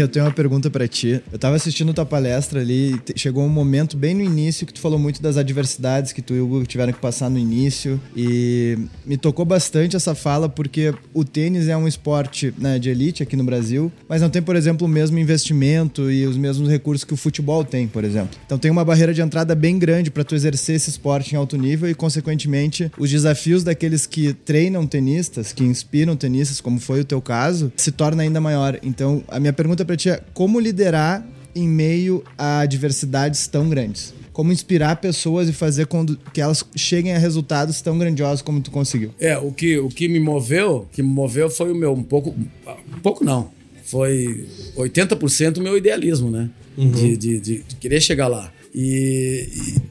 eu 0.00 0.08
tenho 0.08 0.24
uma 0.24 0.32
pergunta 0.32 0.70
para 0.70 0.86
ti. 0.86 1.20
Eu 1.32 1.38
tava 1.38 1.56
assistindo 1.56 1.92
tua 1.92 2.06
palestra 2.06 2.60
ali 2.60 3.00
chegou 3.16 3.44
um 3.44 3.48
momento 3.48 3.96
bem 3.96 4.14
no 4.14 4.22
início 4.22 4.66
que 4.66 4.72
tu 4.72 4.80
falou 4.80 4.98
muito 4.98 5.22
das 5.22 5.36
adversidades 5.36 6.12
que 6.12 6.22
tu 6.22 6.34
e 6.34 6.40
o 6.40 6.44
Hugo 6.44 6.66
tiveram 6.66 6.92
que 6.92 6.98
passar 6.98 7.28
no 7.28 7.38
início 7.38 8.00
e 8.16 8.78
me 9.04 9.16
tocou 9.16 9.44
bastante 9.44 9.96
essa 9.96 10.14
fala 10.14 10.48
porque 10.48 10.94
o 11.12 11.24
tênis 11.24 11.68
é 11.68 11.76
um 11.76 11.86
esporte 11.86 12.52
né, 12.58 12.78
de 12.78 12.90
elite 12.90 13.22
aqui 13.22 13.36
no 13.36 13.44
Brasil, 13.44 13.90
mas 14.08 14.22
não 14.22 14.30
tem, 14.30 14.42
por 14.42 14.56
exemplo, 14.56 14.86
o 14.86 14.90
mesmo 14.90 15.18
investimento 15.18 16.10
e 16.10 16.26
os 16.26 16.36
mesmos 16.36 16.68
recursos 16.68 17.04
que 17.04 17.14
o 17.14 17.16
futebol 17.16 17.64
tem, 17.64 17.86
por 17.86 18.04
exemplo. 18.04 18.38
Então 18.46 18.58
tem 18.58 18.70
uma 18.70 18.84
barreira 18.84 19.12
de 19.12 19.20
entrada 19.20 19.54
bem 19.54 19.78
grande 19.78 20.10
para 20.10 20.24
tu 20.24 20.34
exercer 20.34 20.76
esse 20.76 20.90
esporte 20.90 21.34
em 21.34 21.38
alto 21.38 21.56
nível 21.56 21.88
e, 21.88 21.94
consequentemente, 21.94 22.90
os 22.98 23.10
desafios 23.10 23.62
daqueles 23.64 24.06
que 24.06 24.32
treinam 24.32 24.86
tenistas, 24.86 25.52
que 25.52 25.64
inspiram 25.64 26.16
tenistas, 26.16 26.60
como 26.60 26.80
foi 26.80 27.00
o 27.00 27.04
teu 27.04 27.20
caso, 27.20 27.72
se 27.76 27.90
torna 27.90 28.22
ainda 28.22 28.40
maior. 28.40 28.78
Então, 28.82 29.22
a 29.28 29.38
minha 29.38 29.52
pergunta 29.52 29.84
para 29.90 29.96
ti 29.96 30.08
é 30.08 30.20
como 30.32 30.60
liderar 30.60 31.26
em 31.52 31.68
meio 31.68 32.22
a 32.38 32.60
adversidades 32.60 33.48
tão 33.48 33.68
grandes? 33.68 34.14
Como 34.32 34.52
inspirar 34.52 34.96
pessoas 34.96 35.48
e 35.48 35.52
fazer 35.52 35.86
com 35.86 36.06
que 36.32 36.40
elas 36.40 36.64
cheguem 36.76 37.12
a 37.12 37.18
resultados 37.18 37.82
tão 37.82 37.98
grandiosos 37.98 38.40
como 38.40 38.60
tu 38.60 38.70
conseguiu? 38.70 39.10
É, 39.18 39.36
o 39.36 39.50
que, 39.50 39.78
o 39.78 39.88
que 39.88 40.08
me 40.08 40.20
moveu, 40.20 40.88
que 40.92 41.02
me 41.02 41.08
moveu 41.08 41.50
foi 41.50 41.72
o 41.72 41.74
meu 41.74 41.92
um 41.92 42.04
pouco, 42.04 42.30
um 42.30 43.00
pouco 43.00 43.24
não, 43.24 43.50
foi 43.82 44.46
80% 44.76 45.58
o 45.58 45.60
meu 45.60 45.76
idealismo, 45.76 46.30
né? 46.30 46.48
Uhum. 46.78 46.92
De, 46.92 47.16
de, 47.16 47.40
de, 47.40 47.62
de, 47.64 47.76
querer 47.76 48.00
chegar 48.00 48.28
lá. 48.28 48.52
E 48.72 49.48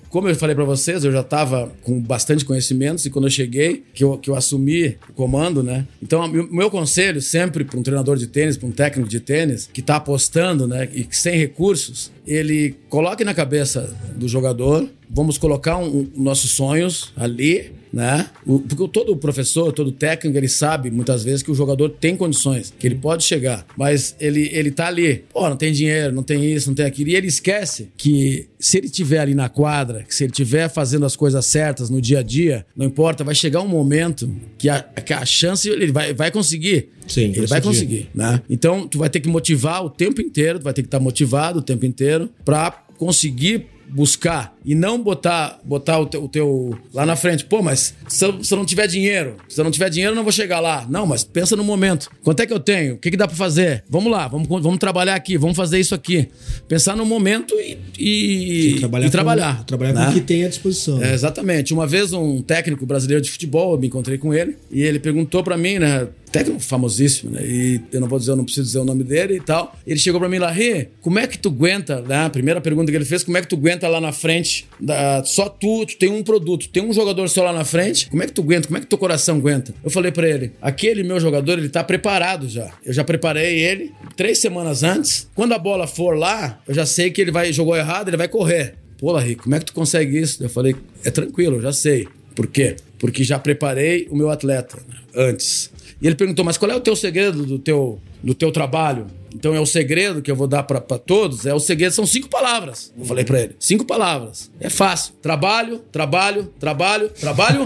como 0.09 0.27
eu 0.27 0.35
falei 0.35 0.55
para 0.55 0.65
vocês, 0.65 1.03
eu 1.03 1.11
já 1.11 1.21
estava 1.21 1.71
com 1.83 1.99
bastante 2.01 2.43
conhecimentos 2.43 3.05
e 3.05 3.09
quando 3.09 3.25
eu 3.25 3.31
cheguei, 3.31 3.83
que 3.93 4.03
eu, 4.03 4.17
que 4.17 4.29
eu 4.29 4.35
assumi 4.35 4.97
o 5.09 5.13
comando, 5.13 5.63
né? 5.63 5.85
Então, 6.01 6.25
o 6.25 6.55
meu 6.55 6.69
conselho 6.69 7.21
sempre 7.21 7.63
para 7.63 7.79
um 7.79 7.83
treinador 7.83 8.17
de 8.17 8.27
tênis, 8.27 8.57
para 8.57 8.67
um 8.67 8.71
técnico 8.71 9.09
de 9.09 9.19
tênis 9.19 9.69
que 9.71 9.81
está 9.81 9.97
apostando, 9.97 10.67
né, 10.67 10.89
e 10.93 11.07
sem 11.11 11.37
recursos, 11.37 12.11
ele 12.25 12.75
coloque 12.89 13.23
na 13.23 13.33
cabeça 13.33 13.95
do 14.15 14.27
jogador, 14.27 14.87
vamos 15.09 15.37
colocar 15.37 15.77
um, 15.77 15.87
um, 15.87 16.11
nossos 16.15 16.51
sonhos 16.51 17.11
ali, 17.15 17.71
né? 17.91 18.29
O, 18.45 18.59
porque 18.59 18.87
todo 18.87 19.15
professor, 19.17 19.73
todo 19.73 19.91
técnico, 19.91 20.37
ele 20.37 20.47
sabe 20.47 20.91
muitas 20.91 21.23
vezes 21.23 21.41
que 21.41 21.49
o 21.49 21.55
jogador 21.55 21.89
tem 21.89 22.15
condições, 22.15 22.73
que 22.77 22.85
ele 22.85 22.95
pode 22.95 23.23
chegar, 23.23 23.65
mas 23.75 24.15
ele 24.19 24.49
ele 24.53 24.71
tá 24.71 24.87
ali, 24.87 25.23
pô, 25.33 25.49
não 25.49 25.57
tem 25.57 25.73
dinheiro, 25.73 26.13
não 26.13 26.21
tem 26.23 26.45
isso, 26.45 26.69
não 26.69 26.75
tem 26.75 26.85
aquilo, 26.85 27.09
e 27.09 27.15
ele 27.15 27.27
esquece 27.27 27.89
que 27.97 28.47
se 28.59 28.77
ele 28.77 28.89
tiver 28.89 29.19
ali 29.19 29.33
na 29.33 29.49
quadra 29.49 30.03
que 30.03 30.13
se 30.13 30.23
ele 30.23 30.31
estiver 30.31 30.69
fazendo 30.69 31.05
as 31.05 31.15
coisas 31.15 31.45
certas 31.45 31.89
no 31.89 31.99
dia 31.99 32.19
a 32.19 32.23
dia, 32.23 32.65
não 32.75 32.85
importa, 32.85 33.23
vai 33.23 33.33
chegar 33.33 33.61
um 33.61 33.67
momento 33.67 34.29
que 34.57 34.69
a, 34.69 34.81
que 34.81 35.13
a 35.13 35.25
chance 35.25 35.67
ele 35.67 35.91
vai, 35.91 36.13
vai 36.13 36.29
conseguir. 36.29 36.89
Sim, 37.07 37.33
ele 37.35 37.47
vai 37.47 37.59
conseguir, 37.59 38.09
né? 38.13 38.41
Então, 38.47 38.87
tu 38.87 38.99
vai 38.99 39.09
ter 39.09 39.19
que 39.19 39.27
motivar 39.27 39.83
o 39.83 39.89
tempo 39.89 40.21
inteiro, 40.21 40.59
tu 40.59 40.63
vai 40.63 40.73
ter 40.73 40.83
que 40.83 40.87
estar 40.87 40.99
motivado 40.99 41.59
o 41.59 41.61
tempo 41.61 41.85
inteiro 41.85 42.29
para 42.45 42.71
conseguir 42.97 43.65
buscar 43.89 44.55
e 44.63 44.75
não 44.75 45.01
botar 45.01 45.59
botar 45.63 45.99
o 45.99 46.05
teu, 46.05 46.23
o 46.23 46.27
teu, 46.27 46.77
lá 46.93 47.05
na 47.05 47.15
frente. 47.15 47.45
Pô, 47.45 47.61
mas 47.61 47.95
se 48.07 48.25
eu, 48.25 48.43
se 48.43 48.53
eu, 48.53 48.57
não 48.57 48.65
tiver 48.65 48.87
dinheiro, 48.87 49.35
se 49.47 49.59
eu 49.59 49.63
não 49.63 49.71
tiver 49.71 49.89
dinheiro, 49.89 50.13
eu 50.13 50.15
não 50.15 50.23
vou 50.23 50.31
chegar 50.31 50.59
lá. 50.59 50.85
Não, 50.89 51.05
mas 51.05 51.23
pensa 51.23 51.55
no 51.55 51.63
momento. 51.63 52.09
Quanto 52.23 52.41
é 52.41 52.45
que 52.45 52.53
eu 52.53 52.59
tenho? 52.59 52.95
O 52.95 52.97
que, 52.97 53.11
que 53.11 53.17
dá 53.17 53.27
para 53.27 53.35
fazer? 53.35 53.83
Vamos 53.89 54.11
lá, 54.11 54.27
vamos, 54.27 54.47
vamos 54.47 54.77
trabalhar 54.77 55.15
aqui, 55.15 55.37
vamos 55.37 55.57
fazer 55.57 55.79
isso 55.79 55.95
aqui. 55.95 56.29
Pensar 56.67 56.95
no 56.95 57.05
momento 57.05 57.55
e, 57.55 57.77
e, 57.97 58.79
trabalhar. 58.79 59.07
E 59.07 59.09
trabalhar, 59.09 59.57
com, 59.57 59.63
trabalhar 59.63 59.93
né? 59.93 60.05
com 60.05 60.11
o 60.11 60.13
que 60.13 60.21
tem 60.21 60.45
à 60.45 60.49
disposição. 60.49 61.03
É, 61.03 61.13
exatamente. 61.13 61.73
Uma 61.73 61.87
vez 61.87 62.13
um 62.13 62.41
técnico 62.41 62.85
brasileiro 62.85 63.23
de 63.23 63.31
futebol, 63.31 63.73
eu 63.73 63.79
me 63.79 63.87
encontrei 63.87 64.17
com 64.17 64.33
ele 64.33 64.57
e 64.71 64.81
ele 64.81 64.99
perguntou 64.99 65.43
para 65.43 65.57
mim, 65.57 65.79
né? 65.79 66.07
Técnico 66.31 66.59
famosíssimo, 66.59 67.31
né? 67.31 67.41
E 67.43 67.81
eu 67.91 67.99
não 67.99 68.07
vou 68.07 68.19
dizer, 68.19 68.31
eu 68.31 68.35
não 68.35 68.43
preciso 68.43 68.65
dizer 68.67 68.79
o 68.79 68.85
nome 68.85 69.03
dele 69.03 69.35
e 69.35 69.39
tal. 69.39 69.75
Ele 69.85 69.99
chegou 69.99 70.19
para 70.19 70.29
mim 70.29 70.37
lá, 70.37 70.51
Rê, 70.51 70.89
como 71.01 71.19
é 71.19 71.27
que 71.27 71.37
tu 71.37 71.49
aguenta, 71.49 72.01
né? 72.01 72.25
A 72.25 72.29
primeira 72.29 72.61
pergunta 72.61 72.91
que 72.91 72.97
ele 72.97 73.05
fez, 73.05 73.23
como 73.23 73.37
é 73.37 73.41
que 73.41 73.47
tu 73.47 73.55
aguenta 73.55 73.87
lá 73.87 73.99
na 73.99 74.11
frente? 74.11 74.67
Da, 74.79 75.23
só 75.23 75.49
tu, 75.49 75.85
tu 75.85 75.97
tem 75.97 76.09
um 76.09 76.23
produto, 76.23 76.69
tem 76.69 76.83
um 76.83 76.93
jogador 76.93 77.27
só 77.29 77.43
lá 77.43 77.53
na 77.53 77.65
frente, 77.65 78.09
como 78.09 78.23
é 78.23 78.25
que 78.25 78.33
tu 78.33 78.41
aguenta? 78.41 78.67
Como 78.67 78.77
é 78.77 78.81
que 78.81 78.87
teu 78.87 78.97
coração 78.97 79.37
aguenta? 79.37 79.73
Eu 79.83 79.89
falei 79.89 80.11
para 80.11 80.27
ele, 80.27 80.51
aquele 80.61 81.03
meu 81.03 81.19
jogador, 81.19 81.57
ele 81.57 81.69
tá 81.69 81.83
preparado 81.83 82.47
já. 82.47 82.71
Eu 82.85 82.93
já 82.93 83.03
preparei 83.03 83.59
ele 83.59 83.91
três 84.15 84.39
semanas 84.39 84.83
antes. 84.83 85.27
Quando 85.35 85.53
a 85.53 85.59
bola 85.59 85.87
for 85.87 86.17
lá, 86.17 86.61
eu 86.67 86.73
já 86.73 86.85
sei 86.85 87.11
que 87.11 87.21
ele 87.21 87.31
vai, 87.31 87.51
jogou 87.51 87.75
errado, 87.75 88.09
ele 88.09 88.17
vai 88.17 88.27
correr. 88.27 88.75
Pô, 88.97 89.11
Larry, 89.13 89.35
como 89.35 89.55
é 89.55 89.59
que 89.59 89.65
tu 89.65 89.73
consegue 89.73 90.19
isso? 90.19 90.43
Eu 90.43 90.49
falei, 90.49 90.75
é 91.05 91.09
tranquilo, 91.09 91.55
eu 91.55 91.61
já 91.61 91.71
sei. 91.71 92.07
Por 92.35 92.47
quê? 92.47 92.75
Porque 92.99 93.23
já 93.23 93.39
preparei 93.39 94.07
o 94.09 94.15
meu 94.15 94.29
atleta 94.29 94.77
antes. 95.15 95.71
E 96.01 96.07
ele 96.07 96.15
perguntou: 96.15 96.45
Mas 96.45 96.57
qual 96.57 96.71
é 96.71 96.75
o 96.75 96.79
teu 96.79 96.95
segredo 96.95 97.45
do 97.45 97.59
teu, 97.59 97.99
do 98.23 98.33
teu 98.33 98.51
trabalho? 98.51 99.07
Então 99.33 99.53
é 99.53 99.59
o 99.59 99.65
segredo 99.65 100.21
que 100.21 100.31
eu 100.31 100.35
vou 100.35 100.47
dar 100.47 100.63
para 100.63 100.79
todos. 100.79 101.45
É 101.45 101.53
o 101.53 101.59
segredo, 101.59 101.91
são 101.91 102.05
cinco 102.05 102.29
palavras. 102.29 102.93
Eu 102.97 103.05
falei 103.05 103.23
para 103.23 103.41
ele: 103.41 103.55
cinco 103.59 103.85
palavras. 103.85 104.49
É 104.59 104.69
fácil. 104.69 105.13
Trabalho, 105.21 105.79
trabalho, 105.91 106.51
trabalho, 106.59 107.09
trabalho 107.09 107.65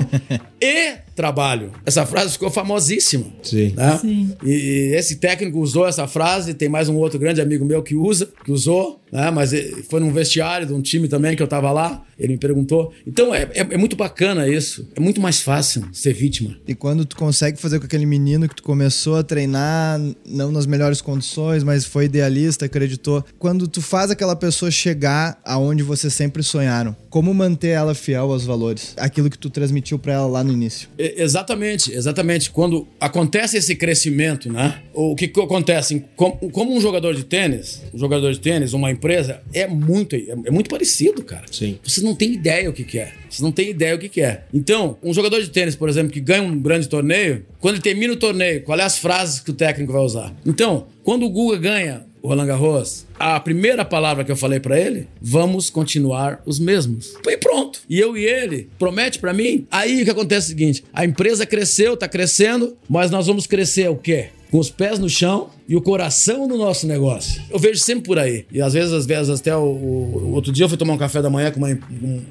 e 0.63 0.97
trabalho. 1.13 1.71
Essa 1.85 2.05
frase 2.05 2.33
ficou 2.33 2.49
famosíssima. 2.49 3.25
Sim. 3.43 3.73
Né? 3.75 3.97
Sim. 3.99 4.35
E 4.43 4.93
esse 4.95 5.17
técnico 5.17 5.59
usou 5.59 5.87
essa 5.87 6.07
frase, 6.07 6.53
tem 6.53 6.69
mais 6.69 6.87
um 6.89 6.95
outro 6.95 7.19
grande 7.19 7.41
amigo 7.41 7.65
meu 7.65 7.83
que 7.83 7.95
usa, 7.95 8.29
que 8.43 8.51
usou, 8.51 9.01
né? 9.11 9.29
Mas 9.29 9.51
foi 9.89 9.99
num 9.99 10.11
vestiário 10.11 10.65
de 10.65 10.73
um 10.73 10.81
time 10.81 11.07
também 11.07 11.35
que 11.35 11.43
eu 11.43 11.47
tava 11.47 11.71
lá. 11.71 12.03
Ele 12.17 12.33
me 12.33 12.39
perguntou. 12.39 12.93
Então 13.05 13.33
é, 13.33 13.43
é, 13.53 13.59
é 13.59 13.77
muito 13.77 13.95
bacana 13.95 14.47
isso. 14.47 14.87
É 14.95 14.99
muito 14.99 15.19
mais 15.19 15.41
fácil 15.41 15.83
ser 15.91 16.13
vítima. 16.13 16.57
E 16.67 16.73
quando 16.73 17.05
tu 17.05 17.15
consegue 17.15 17.59
fazer 17.59 17.79
com 17.79 17.85
aquele 17.85 18.05
menino 18.05 18.47
que 18.47 18.55
tu 18.55 18.63
começou 18.63 19.17
a 19.17 19.23
treinar, 19.23 19.99
não 20.25 20.51
nas 20.51 20.65
melhores 20.65 21.01
condições, 21.01 21.63
mas 21.63 21.85
foi 21.85 22.05
idealista, 22.05 22.65
acreditou. 22.65 23.23
Quando 23.37 23.67
tu 23.67 23.81
faz 23.81 24.09
aquela 24.09 24.35
pessoa 24.35 24.71
chegar 24.71 25.39
aonde 25.43 25.83
você 25.83 26.09
sempre 26.09 26.41
sonharam, 26.41 26.95
como 27.09 27.33
manter 27.33 27.69
ela 27.69 27.93
fiel 27.93 28.31
aos 28.31 28.45
valores? 28.45 28.93
Aquilo 28.97 29.29
que 29.29 29.37
tu 29.37 29.49
transmitiu 29.49 29.99
para 29.99 30.13
ela 30.13 30.27
lá 30.27 30.43
no 30.43 30.52
início. 30.53 30.89
Exatamente, 30.97 31.91
exatamente. 31.93 32.49
Quando 32.49 32.87
acontece 32.99 33.57
esse 33.57 33.75
crescimento, 33.75 34.51
né? 34.51 34.81
O 34.93 35.15
que, 35.15 35.27
que 35.27 35.41
acontece? 35.41 36.03
Como 36.15 36.75
um 36.75 36.81
jogador 36.81 37.15
de 37.15 37.23
tênis, 37.23 37.81
um 37.93 37.97
jogador 37.97 38.31
de 38.31 38.39
tênis, 38.39 38.73
uma 38.73 38.91
empresa, 38.91 39.41
é 39.53 39.67
muito, 39.67 40.15
é 40.15 40.51
muito 40.51 40.69
parecido, 40.69 41.23
cara. 41.23 41.45
Sim. 41.51 41.79
Você 41.83 42.01
não 42.01 42.15
tem 42.15 42.33
ideia 42.33 42.69
o 42.69 42.73
que, 42.73 42.83
que 42.83 42.99
é. 42.99 43.11
Você 43.29 43.41
não 43.41 43.51
tem 43.51 43.69
ideia 43.69 43.95
o 43.95 43.99
que, 43.99 44.09
que 44.09 44.21
é. 44.21 44.43
Então, 44.53 44.97
um 45.01 45.13
jogador 45.13 45.41
de 45.41 45.49
tênis, 45.49 45.75
por 45.75 45.89
exemplo, 45.89 46.11
que 46.11 46.19
ganha 46.19 46.43
um 46.43 46.59
grande 46.59 46.87
torneio, 46.87 47.45
quando 47.59 47.75
ele 47.75 47.83
termina 47.83 48.13
o 48.13 48.17
torneio, 48.17 48.61
qual 48.63 48.79
é 48.79 48.83
as 48.83 48.97
frases 48.97 49.39
que 49.39 49.49
o 49.49 49.53
técnico 49.53 49.91
vai 49.91 50.01
usar? 50.01 50.35
Então, 50.45 50.87
quando 51.03 51.25
o 51.25 51.29
Guga 51.29 51.57
ganha 51.57 52.05
Roland 52.25 52.47
Garros, 52.47 53.05
a 53.19 53.37
primeira 53.37 53.83
palavra 53.83 54.23
que 54.23 54.31
eu 54.31 54.37
falei 54.37 54.57
para 54.57 54.79
ele, 54.79 55.09
vamos 55.21 55.69
continuar 55.69 56.41
os 56.45 56.57
mesmos. 56.57 57.15
Foi 57.21 57.35
pronto. 57.35 57.81
E 57.89 57.99
eu 57.99 58.15
e 58.15 58.23
ele, 58.23 58.69
promete 58.79 59.19
para 59.19 59.33
mim? 59.33 59.67
Aí 59.69 60.01
o 60.01 60.05
que 60.05 60.11
acontece 60.11 60.47
é 60.47 60.47
o 60.47 60.57
seguinte, 60.57 60.83
a 60.93 61.03
empresa 61.03 61.45
cresceu, 61.45 61.97
tá 61.97 62.07
crescendo, 62.07 62.77
mas 62.89 63.11
nós 63.11 63.27
vamos 63.27 63.45
crescer 63.45 63.89
o 63.89 63.97
quê? 63.97 64.29
Com 64.53 64.59
os 64.59 64.69
pés 64.69 64.99
no 64.99 65.09
chão 65.09 65.49
e 65.67 65.75
o 65.75 65.81
coração 65.81 66.47
no 66.47 66.59
nosso 66.59 66.85
negócio. 66.85 67.41
Eu 67.49 67.57
vejo 67.57 67.79
sempre 67.79 68.03
por 68.03 68.19
aí. 68.19 68.45
E 68.51 68.61
às 68.61 68.73
vezes, 68.73 68.93
às 68.93 69.03
vezes 69.07 69.39
até 69.39 69.57
o, 69.57 69.63
o 69.63 70.31
outro 70.31 70.51
dia 70.51 70.65
eu 70.65 70.69
fui 70.69 70.77
tomar 70.77 70.93
um 70.93 70.97
café 70.97 71.23
da 71.23 71.29
manhã 71.29 71.49
com, 71.49 71.57
uma, 71.57 71.75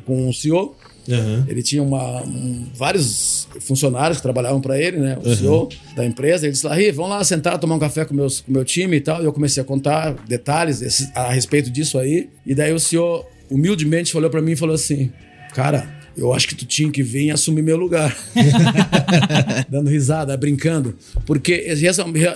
com 0.06 0.28
um 0.28 0.32
CEO. 0.32 0.76
Uhum. 1.08 1.44
Ele 1.48 1.64
tinha 1.64 1.82
uma, 1.82 2.22
um, 2.22 2.68
vários 2.76 3.48
funcionários 3.58 4.18
que 4.18 4.22
trabalhavam 4.22 4.60
para 4.60 4.80
ele, 4.80 4.98
né? 4.98 5.18
O 5.20 5.28
uhum. 5.28 5.34
CEO 5.34 5.68
da 5.96 6.06
empresa. 6.06 6.46
Ele 6.46 6.52
disse: 6.52 6.64
Larry, 6.64 6.92
vamos 6.92 7.10
lá 7.10 7.24
sentar, 7.24 7.58
tomar 7.58 7.74
um 7.74 7.80
café 7.80 8.04
com, 8.04 8.14
meus, 8.14 8.40
com 8.40 8.52
meu 8.52 8.64
time 8.64 8.98
e 8.98 9.00
tal. 9.00 9.20
E 9.20 9.24
eu 9.24 9.32
comecei 9.32 9.60
a 9.60 9.66
contar 9.66 10.14
detalhes 10.28 11.10
a 11.16 11.32
respeito 11.32 11.70
disso 11.70 11.98
aí. 11.98 12.30
E 12.46 12.54
daí 12.54 12.72
o 12.72 12.78
senhor, 12.78 13.26
humildemente, 13.50 14.16
olhou 14.16 14.30
para 14.30 14.40
mim 14.40 14.52
e 14.52 14.56
falou 14.56 14.76
assim: 14.76 15.10
Cara, 15.56 15.92
eu 16.16 16.32
acho 16.32 16.48
que 16.48 16.54
tu 16.54 16.66
tinha 16.66 16.90
que 16.90 17.02
vir 17.02 17.26
e 17.26 17.30
assumir 17.30 17.62
meu 17.62 17.76
lugar. 17.76 18.16
Dando 19.68 19.88
risada, 19.88 20.36
brincando. 20.36 20.94
Porque 21.26 21.66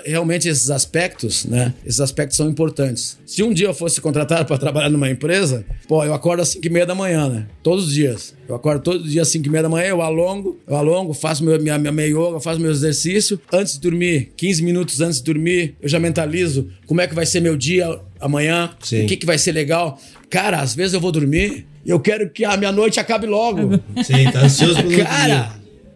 realmente 0.05 0.49
esses 0.49 0.71
aspectos, 0.71 1.45
né? 1.45 1.75
Esses 1.85 2.01
aspectos 2.01 2.37
são 2.37 2.49
importantes. 2.49 3.19
Se 3.27 3.43
um 3.43 3.53
dia 3.53 3.67
eu 3.67 3.75
fosse 3.75 4.01
contratado 4.01 4.47
para 4.47 4.59
trabalhar 4.59 4.89
numa 4.89 5.11
empresa, 5.11 5.65
pô, 5.87 6.05
eu 6.05 6.15
acordo 6.15 6.41
às 6.43 6.49
5 6.51 6.67
e 6.67 6.71
meia 6.71 6.87
da 6.87 6.95
manhã, 6.95 7.29
né? 7.29 7.47
Todos 7.63 7.87
os 7.87 7.95
dias. 7.95 8.35
Eu 8.49 8.55
acordo 8.55 8.83
todos 8.83 9.05
os 9.05 9.11
dias 9.11 9.27
às 9.27 9.33
5 9.33 9.47
e 9.47 9.51
meia 9.51 9.63
da 9.63 9.69
manhã, 9.69 9.87
eu 9.89 10.01
alongo, 10.01 10.59
eu 10.67 10.77
alongo, 10.77 11.13
faço 11.13 11.45
meu, 11.45 11.61
minha, 11.61 11.79
minha, 11.79 11.93
minha 11.93 12.07
yoga, 12.07 12.41
faço 12.41 12.61
meu 12.61 12.71
exercício. 12.71 13.41
Antes 13.53 13.75
de 13.75 13.81
dormir, 13.81 14.33
15 14.37 14.63
minutos 14.63 15.01
antes 15.01 15.19
de 15.19 15.25
dormir, 15.25 15.75
eu 15.81 15.89
já 15.89 15.99
mentalizo 15.99 16.69
como 16.87 17.01
é 17.01 17.07
que 17.07 17.15
vai 17.15 17.27
ser 17.27 17.41
meu 17.41 17.57
dia 17.57 18.01
amanhã, 18.21 18.71
Sim. 18.83 19.05
o 19.05 19.07
que, 19.07 19.17
que 19.17 19.27
vai 19.27 19.39
ser 19.39 19.53
legal. 19.53 19.99
Cara, 20.31 20.61
às 20.61 20.75
vezes 20.75 20.95
eu 20.95 21.01
vou 21.01 21.13
dormir 21.13 21.67
eu 21.87 22.01
quero 22.01 22.29
que 22.29 22.45
a 22.45 22.57
minha 22.57 22.73
noite 22.73 22.99
acabe 22.99 23.27
logo. 23.27 23.81
Sim, 24.03 24.31
tá 24.33 24.41
ansioso 24.41 24.83
pelo 24.83 24.97
Cara, 25.05 25.51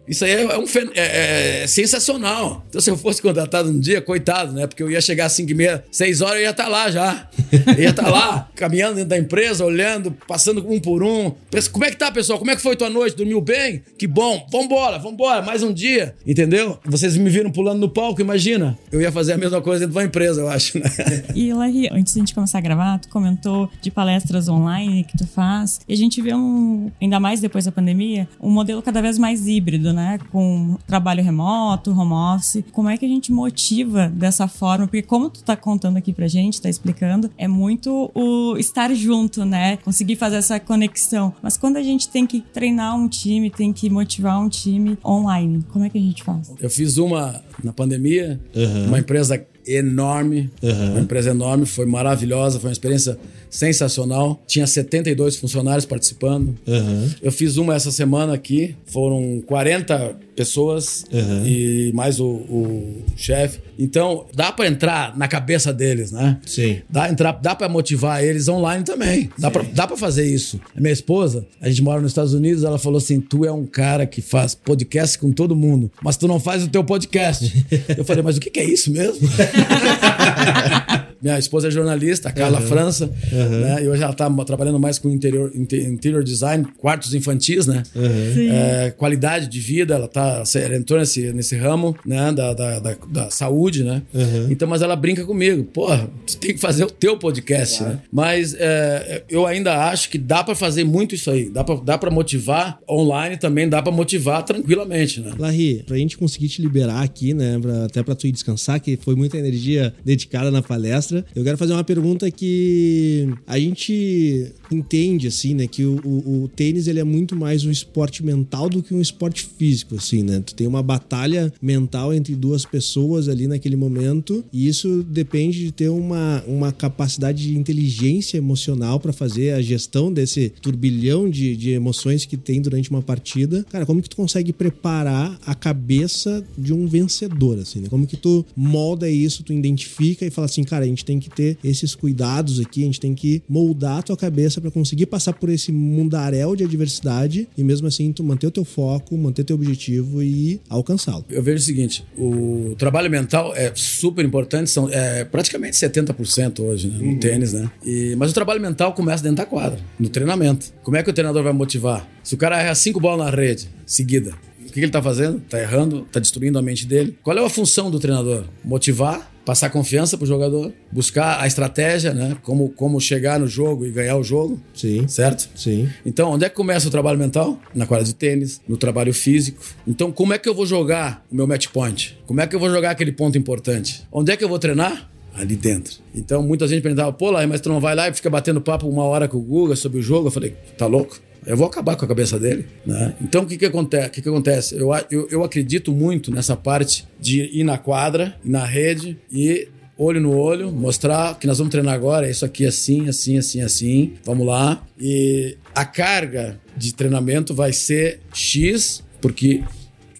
Isso 0.07 0.25
aí 0.25 0.31
é, 0.31 0.57
um 0.57 0.65
é, 0.95 1.63
é, 1.63 1.67
sensacional. 1.67 2.65
Então, 2.69 2.81
se 2.81 2.89
eu 2.89 2.97
fosse 2.97 3.21
contratado 3.21 3.69
um 3.69 3.79
dia, 3.79 4.01
coitado, 4.01 4.51
né? 4.53 4.67
Porque 4.67 4.81
eu 4.81 4.89
ia 4.89 5.01
chegar 5.01 5.25
às 5.25 5.33
5 5.33 5.51
e 5.51 5.53
meia, 5.53 5.83
6 5.91 6.21
horas, 6.21 6.35
eu 6.37 6.41
ia 6.43 6.49
estar 6.49 6.63
tá 6.63 6.69
lá 6.69 6.89
já. 6.89 7.27
Eu 7.51 7.83
ia 7.83 7.89
estar 7.89 8.03
tá 8.03 8.09
lá, 8.09 8.49
caminhando 8.55 8.95
dentro 8.95 9.09
da 9.09 9.17
empresa, 9.17 9.65
olhando, 9.65 10.11
passando 10.27 10.65
um 10.69 10.79
por 10.79 11.03
um. 11.03 11.33
Como 11.71 11.85
é 11.85 11.89
que 11.89 11.97
tá, 11.97 12.09
pessoal? 12.11 12.39
Como 12.39 12.49
é 12.49 12.55
que 12.55 12.61
foi 12.61 12.75
tua 12.75 12.89
noite? 12.89 13.15
Dormiu 13.15 13.41
bem? 13.41 13.83
Que 13.97 14.07
bom. 14.07 14.47
Vambora, 14.51 14.97
vambora, 14.97 15.41
mais 15.41 15.61
um 15.61 15.73
dia. 15.73 16.15
Entendeu? 16.25 16.79
Vocês 16.85 17.17
me 17.17 17.29
viram 17.29 17.51
pulando 17.51 17.79
no 17.79 17.89
palco, 17.89 18.21
imagina. 18.21 18.77
Eu 18.91 19.01
ia 19.01 19.11
fazer 19.11 19.33
a 19.33 19.37
mesma 19.37 19.61
coisa 19.61 19.81
dentro 19.81 19.93
de 19.93 19.97
uma 19.97 20.05
empresa, 20.05 20.41
eu 20.41 20.47
acho, 20.47 20.79
né? 20.79 20.89
E, 21.35 21.53
Larry, 21.53 21.89
antes 21.91 22.13
da 22.13 22.19
gente 22.19 22.33
começar 22.33 22.57
a 22.57 22.61
gravar, 22.61 22.99
tu 22.99 23.09
comentou 23.09 23.69
de 23.81 23.91
palestras 23.91 24.47
online 24.47 25.03
que 25.03 25.17
tu 25.17 25.27
faz. 25.27 25.79
E 25.87 25.93
a 25.93 25.97
gente 25.97 26.21
vê 26.21 26.33
um, 26.33 26.91
ainda 27.01 27.19
mais 27.19 27.39
depois 27.39 27.65
da 27.65 27.71
pandemia, 27.71 28.27
um 28.39 28.49
modelo 28.49 28.81
cada 28.81 29.01
vez 29.01 29.17
mais 29.17 29.47
híbrido, 29.47 29.90
né? 29.93 30.19
Com 30.31 30.77
trabalho 30.87 31.23
remoto, 31.23 31.91
home 31.91 32.13
office. 32.13 32.63
Como 32.71 32.89
é 32.89 32.97
que 32.97 33.05
a 33.05 33.07
gente 33.07 33.31
motiva 33.31 34.09
dessa 34.09 34.47
forma? 34.47 34.85
Porque 34.87 35.01
como 35.01 35.29
tu 35.29 35.43
tá 35.43 35.55
contando 35.55 35.97
aqui 35.97 36.13
pra 36.13 36.27
gente, 36.27 36.61
tá 36.61 36.69
explicando, 36.69 37.29
é 37.37 37.47
muito 37.47 38.11
o 38.13 38.57
estar 38.57 38.93
junto, 38.93 39.45
né? 39.45 39.77
Conseguir 39.77 40.15
fazer 40.15 40.37
essa 40.37 40.59
conexão. 40.59 41.33
Mas 41.41 41.57
quando 41.57 41.77
a 41.77 41.83
gente 41.83 42.09
tem 42.09 42.25
que 42.25 42.41
treinar 42.41 42.95
um 42.95 43.07
time, 43.07 43.49
tem 43.49 43.71
que 43.73 43.89
motivar 43.89 44.39
um 44.39 44.49
time 44.49 44.97
online, 45.05 45.63
como 45.71 45.85
é 45.85 45.89
que 45.89 45.97
a 45.97 46.01
gente 46.01 46.23
faz? 46.23 46.51
Eu 46.59 46.69
fiz 46.69 46.97
uma 46.97 47.41
na 47.63 47.73
pandemia, 47.73 48.39
uhum. 48.55 48.87
uma 48.87 48.99
empresa 48.99 49.45
enorme, 49.67 50.49
uhum. 50.61 50.91
uma 50.91 50.99
empresa 51.01 51.31
enorme, 51.31 51.65
foi 51.65 51.85
maravilhosa, 51.85 52.59
foi 52.59 52.69
uma 52.69 52.73
experiência 52.73 53.17
sensacional. 53.51 54.41
Tinha 54.47 54.65
72 54.65 55.35
funcionários 55.35 55.85
participando. 55.85 56.57
Uhum. 56.65 57.09
Eu 57.21 57.31
fiz 57.31 57.57
uma 57.57 57.75
essa 57.75 57.91
semana 57.91 58.33
aqui, 58.33 58.75
foram 58.85 59.43
40 59.45 60.15
pessoas 60.35 61.05
uhum. 61.11 61.45
e 61.45 61.91
mais 61.93 62.19
o, 62.19 62.27
o 62.27 63.03
chefe. 63.15 63.59
Então, 63.77 64.25
dá 64.33 64.51
para 64.51 64.67
entrar 64.67 65.17
na 65.17 65.27
cabeça 65.27 65.73
deles, 65.73 66.11
né? 66.11 66.39
Sim. 66.45 66.81
Dá, 66.89 67.09
entrar, 67.09 67.33
dá 67.33 67.53
para 67.53 67.67
motivar 67.67 68.23
eles 68.23 68.47
online 68.47 68.83
também. 68.83 69.29
Dá 69.37 69.51
para 69.51 69.63
dá 69.63 69.85
pra 69.85 69.97
fazer 69.97 70.25
isso. 70.25 70.59
A 70.75 70.79
minha 70.79 70.93
esposa, 70.93 71.45
a 71.59 71.69
gente 71.69 71.81
mora 71.81 72.01
nos 72.01 72.11
Estados 72.11 72.33
Unidos, 72.33 72.63
ela 72.63 72.79
falou 72.79 72.97
assim: 72.97 73.19
tu 73.19 73.43
é 73.45 73.51
um 73.51 73.65
cara 73.65 74.05
que 74.05 74.21
faz 74.21 74.55
podcast 74.55 75.17
com 75.19 75.31
todo 75.31 75.55
mundo, 75.55 75.91
mas 76.01 76.15
tu 76.17 76.27
não 76.27 76.39
faz 76.39 76.63
o 76.63 76.67
teu 76.67 76.83
podcast. 76.83 77.65
Eu 77.97 78.05
falei, 78.05 78.23
mas 78.23 78.37
o 78.37 78.39
que, 78.39 78.49
que 78.49 78.59
é 78.59 78.65
isso 78.65 78.91
mesmo? 78.91 79.27
Minha 81.21 81.37
esposa 81.37 81.67
é 81.67 81.71
jornalista, 81.71 82.29
a 82.29 82.31
Carla 82.31 82.59
uhum. 82.59 82.67
França, 82.67 83.11
uhum. 83.31 83.59
né? 83.59 83.83
E 83.83 83.87
hoje 83.87 84.01
ela 84.01 84.11
está 84.11 84.29
trabalhando 84.43 84.79
mais 84.79 84.97
com 84.97 85.09
interior, 85.09 85.51
interior 85.55 86.23
design, 86.23 86.65
quartos 86.77 87.13
infantis, 87.13 87.67
né? 87.67 87.83
Uhum. 87.95 88.51
É, 88.51 88.91
qualidade 88.91 89.47
de 89.47 89.59
vida, 89.59 89.95
ela 89.95 90.07
tá, 90.07 90.43
ela 90.55 90.75
entrou 90.75 90.99
nesse, 90.99 91.31
nesse 91.33 91.55
ramo, 91.55 91.95
né? 92.05 92.31
Da, 92.31 92.53
da, 92.53 92.79
da, 92.79 92.97
da 93.09 93.29
saúde, 93.29 93.83
né? 93.83 94.01
Então, 94.49 94.67
mas 94.67 94.81
ela 94.81 94.95
brinca 94.95 95.25
comigo, 95.25 95.63
porra, 95.63 96.09
tu 96.25 96.37
tem 96.37 96.53
que 96.53 96.59
fazer 96.59 96.83
o 96.83 96.89
teu 96.89 97.17
podcast, 97.17 97.79
claro. 97.79 97.93
né? 97.93 98.01
Mas 98.11 98.55
é, 98.57 99.23
eu 99.29 99.45
ainda 99.45 99.89
acho 99.89 100.09
que 100.09 100.17
dá 100.17 100.43
para 100.43 100.55
fazer 100.55 100.83
muito 100.83 101.15
isso 101.15 101.29
aí, 101.29 101.49
dá 101.49 101.63
para 101.63 101.75
dá 101.75 101.97
pra 101.97 102.11
motivar 102.11 102.79
online 102.89 103.37
também, 103.37 103.67
dá 103.67 103.81
para 103.81 103.91
motivar 103.91 104.43
tranquilamente, 104.43 105.19
né? 105.19 105.33
Larry, 105.37 105.83
pra 105.85 105.97
gente 105.97 106.17
conseguir 106.17 106.47
te 106.47 106.61
liberar 106.61 107.01
aqui, 107.01 107.33
né? 107.33 107.59
Pra, 107.59 107.85
até 107.85 108.03
pra 108.03 108.15
tu 108.15 108.27
ir 108.27 108.31
descansar, 108.31 108.79
que 108.79 108.97
foi 108.97 109.15
muita 109.15 109.37
energia 109.37 109.93
dedicada 110.03 110.51
na 110.51 110.61
palestra, 110.61 111.10
palestra. 111.11 111.25
Eu 111.35 111.43
quero 111.43 111.57
fazer 111.57 111.73
uma 111.73 111.83
pergunta 111.83 112.29
que 112.31 113.27
a 113.45 113.59
gente 113.59 114.51
entende, 114.71 115.27
assim, 115.27 115.53
né? 115.53 115.67
Que 115.67 115.83
o, 115.83 115.99
o, 116.03 116.43
o, 116.43 116.47
tênis 116.47 116.87
ele 116.87 116.99
é 116.99 117.03
muito 117.03 117.35
mais 117.35 117.65
um 117.65 117.71
esporte 117.71 118.23
mental 118.23 118.69
do 118.69 118.81
que 118.81 118.93
um 118.93 119.01
esporte 119.01 119.45
físico, 119.45 119.95
assim, 119.95 120.23
né? 120.23 120.41
Tu 120.45 120.55
tem 120.55 120.65
uma 120.65 120.81
batalha 120.81 121.53
mental 121.61 122.13
entre 122.13 122.35
duas 122.35 122.65
pessoas 122.65 123.27
ali 123.27 123.47
naquele 123.47 123.75
momento 123.75 124.43
e 124.51 124.67
isso 124.67 125.03
depende 125.03 125.59
de 125.59 125.71
ter 125.71 125.89
uma, 125.89 126.43
uma 126.47 126.71
capacidade 126.71 127.43
de 127.43 127.57
inteligência 127.57 128.37
emocional 128.37 128.99
para 128.99 129.11
fazer 129.11 129.51
a 129.53 129.61
gestão 129.61 130.11
desse 130.11 130.49
turbilhão 130.61 131.29
de, 131.29 131.55
de 131.57 131.71
emoções 131.71 132.25
que 132.25 132.37
tem 132.37 132.61
durante 132.61 132.89
uma 132.89 133.01
partida. 133.01 133.65
Cara, 133.69 133.85
como 133.85 134.01
que 134.01 134.09
tu 134.09 134.15
consegue 134.15 134.53
preparar 134.53 135.37
a 135.45 135.53
cabeça 135.53 136.43
de 136.57 136.73
um 136.73 136.87
vencedor, 136.87 137.59
assim, 137.59 137.81
né? 137.81 137.89
Como 137.89 138.07
que 138.07 138.15
tu 138.15 138.45
molda 138.55 139.09
isso, 139.09 139.43
tu 139.43 139.51
identifica 139.51 140.25
e 140.25 140.29
fala 140.29 140.45
assim, 140.45 140.63
cara, 140.63 140.85
a 140.85 140.87
gente 140.87 141.00
tem 141.05 141.19
que 141.19 141.29
ter 141.29 141.57
esses 141.63 141.95
cuidados 141.95 142.59
aqui, 142.59 142.83
a 142.83 142.85
gente 142.85 142.99
tem 142.99 143.13
que 143.13 143.41
moldar 143.47 143.99
a 143.99 144.01
tua 144.01 144.17
cabeça 144.17 144.61
para 144.61 144.71
conseguir 144.71 145.05
passar 145.05 145.33
por 145.33 145.49
esse 145.49 145.71
mundaréu 145.71 146.55
de 146.55 146.63
adversidade 146.63 147.47
e 147.57 147.63
mesmo 147.63 147.87
assim 147.87 148.11
tu 148.11 148.23
manter 148.23 148.47
o 148.47 148.51
teu 148.51 148.65
foco, 148.65 149.17
manter 149.17 149.43
teu 149.43 149.55
objetivo 149.55 150.21
e 150.21 150.59
alcançá-lo. 150.69 151.25
Eu 151.29 151.43
vejo 151.43 151.57
o 151.57 151.65
seguinte, 151.65 152.05
o 152.17 152.75
trabalho 152.77 153.09
mental 153.09 153.53
é 153.55 153.71
super 153.75 154.23
importante, 154.25 154.69
são 154.69 154.89
é, 154.89 155.23
praticamente 155.23 155.75
70% 155.75 156.59
hoje 156.59 156.87
né, 156.87 156.97
no 156.97 157.11
uhum. 157.11 157.19
tênis, 157.19 157.53
né? 157.53 157.69
E, 157.85 158.15
mas 158.17 158.31
o 158.31 158.33
trabalho 158.33 158.61
mental 158.61 158.93
começa 158.93 159.23
dentro 159.23 159.37
da 159.37 159.45
quadra, 159.45 159.79
no 159.99 160.09
treinamento. 160.09 160.73
Como 160.83 160.97
é 160.97 161.03
que 161.03 161.09
o 161.09 161.13
treinador 161.13 161.43
vai 161.43 161.53
motivar? 161.53 162.07
Se 162.23 162.35
o 162.35 162.37
cara 162.37 162.61
erra 162.61 162.75
cinco 162.75 162.99
bolas 162.99 163.25
na 163.25 163.35
rede 163.35 163.69
seguida, 163.85 164.33
o 164.71 164.73
que 164.73 164.79
ele 164.79 164.87
está 164.87 165.01
fazendo? 165.01 165.37
Está 165.37 165.59
errando, 165.59 166.03
está 166.07 166.19
destruindo 166.19 166.57
a 166.57 166.61
mente 166.61 166.85
dele. 166.85 167.17
Qual 167.21 167.37
é 167.37 167.45
a 167.45 167.49
função 167.49 167.91
do 167.91 167.99
treinador? 167.99 168.45
Motivar, 168.63 169.30
passar 169.45 169.69
confiança 169.69 170.17
pro 170.17 170.25
jogador, 170.25 170.71
buscar 170.91 171.41
a 171.41 171.47
estratégia, 171.47 172.13
né? 172.13 172.37
Como, 172.43 172.69
como 172.69 172.99
chegar 172.99 173.39
no 173.39 173.47
jogo 173.47 173.85
e 173.85 173.91
ganhar 173.91 174.17
o 174.17 174.23
jogo. 174.23 174.59
Sim. 174.73 175.07
Certo? 175.07 175.49
Sim. 175.55 175.89
Então, 176.05 176.31
onde 176.31 176.45
é 176.45 176.49
que 176.49 176.55
começa 176.55 176.87
o 176.87 176.91
trabalho 176.91 177.17
mental? 177.17 177.59
Na 177.73 177.85
quadra 177.85 178.05
de 178.05 178.13
tênis, 178.13 178.61
no 178.67 178.77
trabalho 178.77 179.13
físico. 179.13 179.63
Então, 179.87 180.11
como 180.11 180.33
é 180.33 180.37
que 180.37 180.47
eu 180.47 180.53
vou 180.53 180.65
jogar 180.65 181.25
o 181.31 181.35
meu 181.35 181.47
match 181.47 181.67
point? 181.67 182.17
Como 182.25 182.41
é 182.41 182.47
que 182.47 182.55
eu 182.55 182.59
vou 182.59 182.69
jogar 182.69 182.91
aquele 182.91 183.11
ponto 183.11 183.37
importante? 183.37 184.07
Onde 184.11 184.31
é 184.31 184.37
que 184.37 184.43
eu 184.43 184.49
vou 184.49 184.59
treinar? 184.59 185.09
ali 185.33 185.55
dentro. 185.55 185.99
Então, 186.13 186.43
muita 186.43 186.67
gente 186.67 186.81
perguntava, 186.81 187.13
pô, 187.13 187.31
lá, 187.31 187.45
mas 187.47 187.61
tu 187.61 187.69
não 187.69 187.79
vai 187.79 187.95
lá 187.95 188.09
e 188.09 188.13
fica 188.13 188.29
batendo 188.29 188.59
papo 188.59 188.87
uma 188.87 189.03
hora 189.03 189.27
com 189.29 189.37
o 189.37 189.41
Guga 189.41 189.75
sobre 189.75 189.99
o 189.99 190.01
jogo? 190.01 190.27
Eu 190.27 190.31
falei, 190.31 190.55
tá 190.77 190.85
louco? 190.85 191.19
Eu 191.45 191.57
vou 191.57 191.67
acabar 191.67 191.95
com 191.95 192.05
a 192.05 192.07
cabeça 192.07 192.39
dele. 192.39 192.65
Né? 192.85 193.15
Então, 193.21 193.43
o 193.43 193.47
que, 193.47 193.57
que, 193.57 193.65
acontece? 193.65 194.09
Que, 194.09 194.21
que 194.21 194.29
acontece? 194.29 194.75
Eu, 194.75 194.89
eu, 195.09 195.27
eu 195.29 195.43
acredito 195.43 195.91
muito 195.91 196.31
nessa 196.31 196.55
parte 196.55 197.07
de 197.19 197.41
ir 197.57 197.63
na 197.63 197.77
quadra, 197.77 198.35
na 198.43 198.65
rede 198.65 199.17
e 199.31 199.67
olho 199.97 200.19
no 200.19 200.35
olho, 200.35 200.71
mostrar 200.71 201.37
que 201.37 201.45
nós 201.45 201.59
vamos 201.59 201.71
treinar 201.71 201.93
agora, 201.93 202.27
é 202.27 202.31
isso 202.31 202.43
aqui 202.43 202.65
assim, 202.65 203.07
assim, 203.07 203.37
assim, 203.37 203.61
assim, 203.61 204.13
vamos 204.23 204.47
lá. 204.47 204.83
E 204.99 205.57
a 205.75 205.85
carga 205.85 206.59
de 206.75 206.93
treinamento 206.93 207.53
vai 207.53 207.71
ser 207.71 208.19
X, 208.33 209.03
porque 209.21 209.63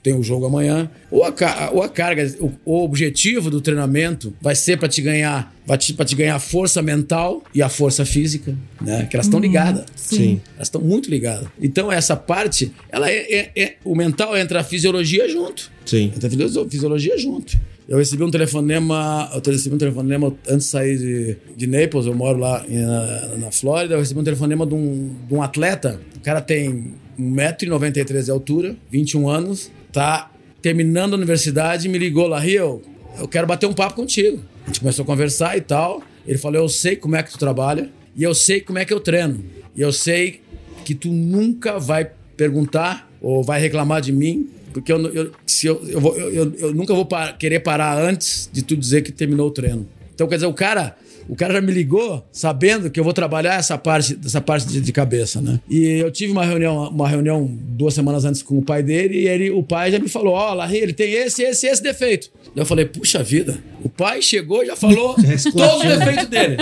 tem 0.03 0.13
o 0.13 0.23
jogo 0.23 0.45
amanhã, 0.45 0.89
ou 1.11 1.23
a, 1.23 1.33
ou 1.71 1.83
a 1.83 1.89
carga, 1.89 2.25
o, 2.39 2.51
o 2.65 2.83
objetivo 2.83 3.49
do 3.49 3.61
treinamento 3.61 4.33
vai 4.41 4.55
ser 4.55 4.77
para 4.77 4.87
te 4.87 5.01
ganhar, 5.01 5.53
para 5.65 5.77
te, 5.77 5.93
te 5.93 6.15
ganhar 6.15 6.39
força 6.39 6.81
mental 6.81 7.43
e 7.53 7.61
a 7.61 7.69
força 7.69 8.03
física, 8.03 8.57
né? 8.81 9.05
Que 9.05 9.15
elas 9.15 9.27
estão 9.27 9.39
uhum. 9.39 9.45
ligadas. 9.45 9.85
Sim. 9.95 10.41
Elas 10.55 10.67
estão 10.67 10.81
muito 10.81 11.09
ligadas. 11.09 11.47
Então 11.61 11.91
essa 11.91 12.15
parte, 12.15 12.71
ela 12.89 13.09
é, 13.09 13.31
é, 13.31 13.51
é, 13.55 13.75
o 13.85 13.95
mental 13.95 14.35
entra 14.35 14.61
a 14.61 14.63
fisiologia 14.63 15.29
junto. 15.29 15.71
Sim. 15.85 16.11
Entra 16.15 16.27
a 16.27 16.69
fisiologia 16.69 17.17
junto. 17.17 17.57
Eu 17.87 17.97
recebi 17.97 18.23
um 18.23 18.31
telefonema, 18.31 19.29
eu 19.33 19.51
recebi 19.51 19.75
um 19.75 19.77
telefonema 19.77 20.33
antes 20.47 20.65
de 20.67 20.71
sair 20.71 20.97
de, 20.97 21.37
de 21.57 21.67
Naples, 21.67 22.05
eu 22.05 22.15
moro 22.15 22.39
lá 22.39 22.63
na, 22.67 23.37
na 23.37 23.51
Flórida, 23.51 23.95
eu 23.95 23.99
recebi 23.99 24.19
um 24.19 24.23
telefonema 24.23 24.65
de 24.65 24.73
um, 24.73 25.13
de 25.27 25.33
um 25.33 25.41
atleta, 25.41 25.99
o 26.15 26.19
cara 26.21 26.39
tem 26.39 26.93
1,93m 27.19 28.23
de 28.23 28.31
altura, 28.31 28.75
21 28.89 29.27
anos, 29.27 29.69
tá 29.91 30.31
terminando 30.61 31.13
a 31.13 31.17
universidade, 31.17 31.89
me 31.89 31.97
ligou 31.97 32.27
lá, 32.27 32.39
Rio, 32.39 32.81
eu 33.19 33.27
quero 33.27 33.47
bater 33.47 33.67
um 33.67 33.73
papo 33.73 33.95
contigo. 33.95 34.39
A 34.63 34.67
gente 34.67 34.79
começou 34.79 35.03
a 35.03 35.05
conversar 35.05 35.57
e 35.57 35.61
tal. 35.61 36.01
Ele 36.25 36.37
falou, 36.37 36.61
eu 36.61 36.69
sei 36.69 36.95
como 36.95 37.15
é 37.15 37.23
que 37.23 37.31
tu 37.31 37.37
trabalha 37.37 37.89
e 38.15 38.23
eu 38.23 38.33
sei 38.33 38.61
como 38.61 38.77
é 38.79 38.85
que 38.85 38.93
eu 38.93 38.99
treino. 38.99 39.43
E 39.75 39.81
eu 39.81 39.91
sei 39.91 40.41
que 40.85 40.93
tu 40.93 41.09
nunca 41.09 41.79
vai 41.79 42.09
perguntar 42.37 43.09
ou 43.21 43.43
vai 43.43 43.59
reclamar 43.59 44.01
de 44.01 44.11
mim, 44.11 44.49
porque 44.73 44.91
eu, 44.91 44.99
eu 45.13 45.31
se 45.45 45.67
eu, 45.67 45.81
eu, 45.87 45.99
vou, 45.99 46.17
eu, 46.17 46.53
eu, 46.55 46.73
nunca 46.73 46.93
vou 46.93 47.05
par 47.05 47.37
querer 47.37 47.59
parar 47.59 47.97
antes 48.01 48.49
de 48.51 48.61
tu 48.61 48.75
dizer 48.75 49.01
que 49.01 49.11
terminou 49.11 49.47
o 49.47 49.51
treino. 49.51 49.87
Então, 50.13 50.27
quer 50.27 50.35
dizer, 50.35 50.47
o 50.47 50.53
cara 50.53 50.97
o 51.27 51.35
cara 51.35 51.53
já 51.53 51.61
me 51.61 51.71
ligou 51.71 52.25
sabendo 52.31 52.89
que 52.89 52.99
eu 52.99 53.03
vou 53.03 53.13
trabalhar 53.13 53.55
essa 53.55 53.77
parte, 53.77 54.17
essa 54.23 54.41
parte 54.41 54.67
de, 54.67 54.81
de, 54.81 54.91
cabeça, 54.91 55.41
né? 55.41 55.59
E 55.69 55.99
eu 55.99 56.11
tive 56.11 56.31
uma 56.31 56.45
reunião, 56.45 56.89
uma 56.89 57.07
reunião 57.07 57.45
duas 57.45 57.93
semanas 57.93 58.25
antes 58.25 58.41
com 58.41 58.57
o 58.57 58.61
pai 58.61 58.83
dele 58.83 59.21
e 59.21 59.27
ele, 59.27 59.49
o 59.49 59.63
pai 59.63 59.91
já 59.91 59.99
me 59.99 60.09
falou: 60.09 60.33
Ó, 60.33 60.51
oh, 60.51 60.53
Larry, 60.55 60.77
ele 60.77 60.93
tem 60.93 61.13
esse, 61.13 61.43
esse, 61.43 61.67
esse 61.67 61.81
defeito. 61.81 62.29
Eu 62.55 62.65
falei: 62.65 62.85
Puxa 62.85 63.23
vida, 63.23 63.57
o 63.83 63.89
pai 63.89 64.21
chegou 64.21 64.63
e 64.63 64.67
já 64.67 64.75
falou 64.75 65.15
todos 65.15 65.83
os 65.83 65.97
defeitos 65.97 66.27
dele, 66.27 66.57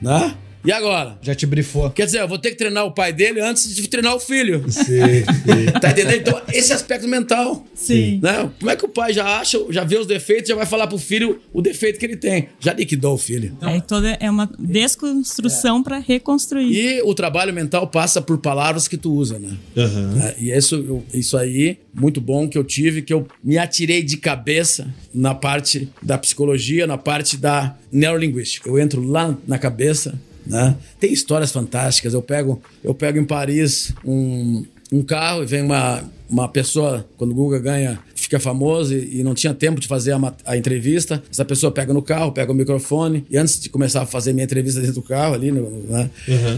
né? 0.00 0.34
E 0.64 0.72
agora? 0.72 1.18
Já 1.20 1.34
te 1.34 1.44
brifou. 1.46 1.90
Quer 1.90 2.06
dizer, 2.06 2.20
eu 2.20 2.28
vou 2.28 2.38
ter 2.38 2.50
que 2.50 2.56
treinar 2.56 2.84
o 2.86 2.92
pai 2.92 3.12
dele 3.12 3.40
antes 3.40 3.74
de 3.74 3.86
treinar 3.88 4.14
o 4.16 4.20
filho. 4.20 4.64
Sim, 4.70 4.82
sim. 4.84 5.72
Tá 5.80 5.90
entendendo? 5.90 6.20
Então, 6.20 6.40
esse 6.52 6.72
aspecto 6.72 7.06
mental. 7.06 7.66
Sim. 7.74 8.18
Né? 8.22 8.50
Como 8.58 8.70
é 8.70 8.76
que 8.76 8.84
o 8.84 8.88
pai 8.88 9.12
já 9.12 9.38
acha, 9.40 9.58
já 9.70 9.84
vê 9.84 9.98
os 9.98 10.06
defeitos, 10.06 10.48
já 10.48 10.54
vai 10.54 10.64
falar 10.64 10.86
pro 10.86 10.96
filho 10.98 11.40
o 11.52 11.60
defeito 11.60 11.98
que 11.98 12.06
ele 12.06 12.16
tem? 12.16 12.48
Já 12.58 12.72
liquidou 12.72 13.14
o 13.14 13.18
filho. 13.18 13.56
É, 13.60 13.78
toda, 13.80 14.16
é 14.20 14.30
uma 14.30 14.48
desconstrução 14.58 15.82
pra 15.82 15.98
reconstruir. 15.98 16.72
E 16.74 17.02
o 17.02 17.14
trabalho 17.14 17.52
mental 17.52 17.86
passa 17.86 18.22
por 18.22 18.38
palavras 18.38 18.88
que 18.88 18.96
tu 18.96 19.12
usa, 19.12 19.38
né? 19.38 19.56
Aham. 19.76 20.18
É, 20.22 20.34
E 20.38 20.50
isso, 20.50 20.76
eu- 20.76 21.04
isso 21.12 21.36
aí, 21.36 21.78
muito 21.92 22.20
bom 22.20 22.48
que 22.48 22.56
eu 22.56 22.64
tive, 22.64 23.02
que 23.02 23.12
eu 23.12 23.26
me 23.42 23.58
atirei 23.58 24.02
de 24.02 24.16
cabeça 24.16 24.92
na 25.12 25.34
parte 25.34 25.88
da 26.02 26.16
psicologia, 26.16 26.86
na 26.86 26.96
parte 26.98 27.36
da 27.36 27.76
neurolinguística. 27.92 28.68
Eu 28.68 28.78
entro 28.78 29.02
lá 29.06 29.36
na 29.46 29.58
cabeça, 29.58 30.18
né? 30.46 30.76
Tem 31.00 31.12
histórias 31.12 31.50
fantásticas. 31.52 32.14
Eu 32.14 32.22
pego, 32.22 32.60
eu 32.82 32.94
pego 32.94 33.18
em 33.18 33.24
Paris 33.24 33.92
um, 34.04 34.64
um 34.92 35.02
carro 35.02 35.42
e 35.42 35.46
vem 35.46 35.62
uma, 35.62 36.02
uma 36.28 36.48
pessoa, 36.48 37.06
quando 37.16 37.30
o 37.30 37.34
Guga 37.34 37.58
ganha, 37.58 37.98
fica 38.14 38.38
famoso 38.40 38.94
e, 38.94 39.20
e 39.20 39.22
não 39.22 39.34
tinha 39.34 39.52
tempo 39.52 39.80
de 39.80 39.86
fazer 39.86 40.12
a, 40.12 40.34
a 40.46 40.56
entrevista. 40.56 41.22
Essa 41.30 41.44
pessoa 41.44 41.70
pega 41.70 41.92
no 41.92 42.00
carro, 42.02 42.32
pega 42.32 42.50
o 42.52 42.54
microfone 42.54 43.24
e 43.30 43.36
antes 43.36 43.60
de 43.60 43.68
começar 43.68 44.02
a 44.02 44.06
fazer 44.06 44.32
minha 44.32 44.44
entrevista 44.44 44.80
dentro 44.80 44.96
do 44.96 45.02
carro 45.02 45.34
ali, 45.34 45.50
no- 45.52 45.82
né? 45.88 46.10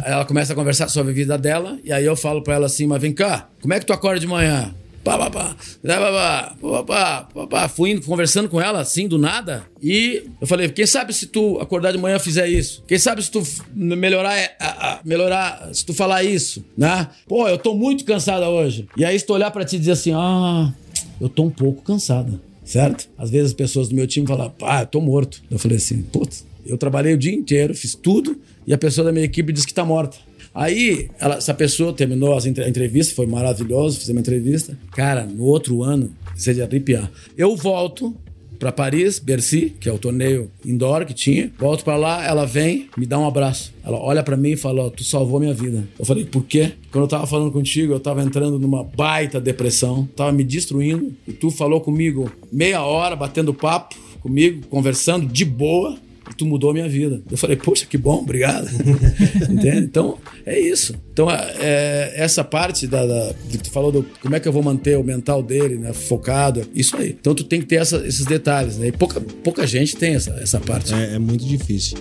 Aí 0.05 0.13
ela 0.13 0.25
começa 0.25 0.53
a 0.53 0.57
conversar 0.57 0.89
sobre 0.89 1.13
a 1.13 1.15
vida 1.15 1.37
dela 1.39 1.79
e 1.85 1.93
aí 1.93 2.05
eu 2.05 2.15
falo 2.17 2.43
pra 2.43 2.55
ela 2.55 2.67
assim, 2.67 2.87
mas 2.87 3.01
vem 3.01 3.13
cá, 3.13 3.49
como 3.61 3.75
é 3.75 3.81
que 3.81 3.87
tu 3.87 3.93
acorda 3.93 4.21
de 4.21 4.27
manhã? 4.27 4.73
Pá, 5.07 5.17
pá, 5.19 5.31
pá, 5.31 5.57
pá, 5.85 6.57
pá, 6.61 6.83
pá, 6.85 7.29
pá, 7.33 7.47
pá. 7.47 7.69
Fui 7.69 8.01
conversando 8.01 8.49
com 8.49 8.61
ela 8.61 8.81
assim, 8.81 9.07
do 9.07 9.19
nada. 9.19 9.65
E 9.81 10.25
eu 10.41 10.47
falei, 10.49 10.69
quem 10.69 10.85
sabe 10.85 11.13
se 11.15 11.27
tu 11.27 11.61
acordar 11.61 11.93
de 11.93 11.99
manhã 11.99 12.19
fizer 12.19 12.49
isso? 12.49 12.83
Quem 12.89 12.99
sabe 12.99 13.23
se 13.23 13.31
tu 13.31 13.41
melhorar, 13.73 14.35
a- 14.59 15.01
melhorar, 15.05 15.71
se 15.73 15.87
tu 15.87 15.95
falar 15.95 16.25
isso, 16.25 16.65
né? 16.77 17.09
Pô, 17.29 17.47
eu 17.49 17.57
tô 17.57 17.75
muito 17.75 18.05
cansada 18.05 18.49
hoje. 18.49 18.89
E 18.97 19.05
aí 19.05 19.17
se 19.17 19.25
tu 19.25 19.33
olhar 19.33 19.53
pra 19.53 19.65
ti 19.65 19.77
e 19.77 19.79
dizer 19.79 19.93
assim, 19.93 20.13
ah, 20.13 20.73
eu 21.21 21.29
tô 21.29 21.45
um 21.45 21.51
pouco 21.51 21.83
cansada, 21.83 22.41
certo? 22.65 23.09
Às 23.17 23.31
vezes 23.31 23.49
as 23.49 23.55
pessoas 23.55 23.89
do 23.89 23.95
meu 23.95 24.09
time 24.09 24.27
falam, 24.27 24.51
pá, 24.51 24.83
eu 24.83 24.87
tô 24.87 25.01
morto. 25.01 25.41
Eu 25.49 25.59
falei 25.59 25.77
assim, 25.77 26.03
putz, 26.03 26.45
eu 26.67 26.77
trabalhei 26.77 27.15
o 27.15 27.19
dia 27.19 27.33
inteiro, 27.33 27.75
fiz 27.77 27.95
tudo, 27.95 28.37
e 28.67 28.75
a 28.75 28.79
pessoa 28.79 29.05
da 29.05 29.13
minha 29.13 29.25
equipe 29.25 29.53
diz 29.53 29.65
que 29.65 29.73
tá 29.73 29.85
morta. 29.85 30.17
Aí, 30.57 31.11
ela- 31.21 31.37
essa 31.37 31.53
pessoa 31.53 31.93
terminou 31.93 32.35
as 32.35 32.47
a 32.47 32.49
entrevista, 32.49 33.15
foi 33.15 33.27
maravilhoso, 33.27 33.99
fizemos 34.01 34.17
uma 34.17 34.21
entrevista. 34.23 34.77
Cara, 34.93 35.25
no 35.27 35.45
outro 35.45 35.83
ano, 35.83 36.11
você 36.35 36.55
de 36.55 36.63
arrepiar. 36.63 37.11
Eu 37.37 37.55
volto 37.55 38.17
pra 38.59 38.73
Paris, 38.73 39.19
Bercy, 39.19 39.75
que 39.79 39.87
é 39.87 39.93
o 39.93 39.99
torneio 39.99 40.51
indoor 40.65 41.05
que 41.05 41.13
tinha. 41.13 41.53
Volto 41.59 41.85
pra 41.85 41.95
lá, 41.97 42.25
ela 42.27 42.47
vem, 42.47 42.89
me 42.97 43.05
dá 43.05 43.19
um 43.19 43.27
abraço. 43.27 43.71
Ela 43.85 43.99
olha 44.01 44.23
pra 44.23 44.35
mim 44.35 44.53
e 44.53 44.57
fala: 44.57 44.87
ó, 44.87 44.89
Tu 44.89 45.05
salvou 45.05 45.39
minha 45.39 45.53
vida. 45.53 45.87
Eu 45.99 46.07
falei: 46.07 46.25
Por 46.25 46.43
quê? 46.45 46.73
Quando 46.91 47.05
eu 47.05 47.09
tava 47.09 47.27
falando 47.27 47.53
contigo, 47.53 47.93
eu 47.93 48.01
tava 48.01 48.23
entrando 48.23 48.59
numa 48.59 48.83
baita 48.83 49.39
depressão, 49.39 50.09
tava 50.17 50.33
me 50.33 50.43
destruindo. 50.43 51.15
E 51.29 51.33
tu 51.35 51.51
falou 51.51 51.83
comigo 51.83 52.33
meia 52.51 52.83
hora, 52.83 53.15
batendo 53.15 53.53
papo 53.53 53.95
comigo, 54.23 54.67
conversando 54.69 55.27
de 55.27 55.45
boa. 55.45 55.99
Tu 56.37 56.45
mudou 56.45 56.71
a 56.71 56.73
minha 56.73 56.89
vida. 56.89 57.23
Eu 57.31 57.37
falei, 57.37 57.57
poxa, 57.57 57.87
que 57.87 57.97
bom, 57.97 58.19
obrigado. 58.19 58.69
Entende? 59.49 59.79
Então, 59.79 60.19
é 60.45 60.59
isso. 60.59 60.95
Então, 61.13 61.29
é, 61.31 62.13
essa 62.17 62.43
parte 62.45 62.87
da, 62.87 63.07
da- 63.07 63.33
que 63.49 63.59
tu 63.59 63.71
falou 63.71 63.91
do 63.93 64.03
como 64.21 64.35
é 64.37 64.41
que 64.41 64.47
eu 64.47 64.53
vou 64.53 64.63
manter 64.63 64.99
o 64.99 65.03
mental 65.05 65.43
dele, 65.43 65.77
né? 65.79 65.93
Focado, 65.93 66.63
isso 66.75 66.97
aí. 66.97 67.17
Então, 67.19 67.35
tu 67.35 67.45
tem 67.45 67.61
que 67.61 67.67
ter 67.67 67.77
essa- 67.77 68.07
esses 68.07 68.27
detalhes, 68.27 68.77
né? 68.77 68.89
E 68.89 68.93
pouca, 68.93 69.21
pouca 69.21 69.67
gente 69.67 69.97
tem 69.97 70.15
essa, 70.15 70.31
essa 70.41 70.61
parte. 70.61 70.93
É, 70.95 71.15
é 71.15 71.19
muito 71.19 71.45
difícil. 71.45 71.97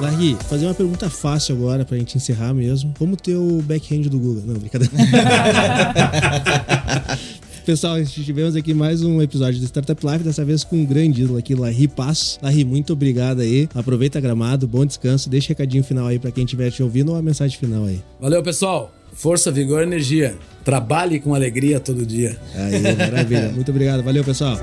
Larry, 0.00 0.36
fazer 0.48 0.66
uma 0.66 0.74
pergunta 0.74 1.08
fácil 1.08 1.54
agora 1.56 1.84
pra 1.84 1.96
gente 1.96 2.16
encerrar 2.16 2.52
mesmo. 2.52 2.92
Como 2.98 3.16
ter 3.16 3.34
o 3.34 3.62
backhand 3.62 4.02
do 4.02 4.18
Google? 4.18 4.42
Não, 4.46 4.54
brincadeira. 4.54 4.92
Pessoal, 7.64 8.00
tivemos 8.04 8.54
aqui 8.54 8.72
mais 8.72 9.02
um 9.02 9.20
episódio 9.20 9.58
do 9.58 9.64
Startup 9.66 10.06
Live, 10.06 10.22
dessa 10.22 10.44
vez 10.44 10.62
com 10.62 10.76
um 10.76 10.84
grande 10.84 11.22
ídolo 11.22 11.36
aqui, 11.38 11.52
Larry 11.54 11.88
Paz. 11.88 12.38
Larry, 12.40 12.64
muito 12.64 12.92
obrigado 12.92 13.40
aí. 13.40 13.68
Aproveita 13.74 14.20
gramado, 14.20 14.68
bom 14.68 14.86
descanso. 14.86 15.28
Deixa 15.28 15.48
recadinho 15.48 15.82
final 15.82 16.06
aí 16.06 16.18
pra 16.18 16.30
quem 16.30 16.44
estiver 16.44 16.70
te 16.70 16.82
ouvindo 16.82 17.10
ou 17.10 17.18
a 17.18 17.22
mensagem 17.22 17.58
final 17.58 17.86
aí. 17.86 18.00
Valeu, 18.20 18.42
pessoal. 18.42 18.92
Força, 19.12 19.50
vigor, 19.50 19.82
energia. 19.82 20.36
Trabalhe 20.64 21.18
com 21.18 21.34
alegria 21.34 21.80
todo 21.80 22.06
dia. 22.06 22.36
Aí, 22.54 22.80
maravilha. 22.96 23.48
Muito 23.48 23.70
obrigado. 23.70 24.02
Valeu, 24.02 24.22
pessoal. 24.22 24.58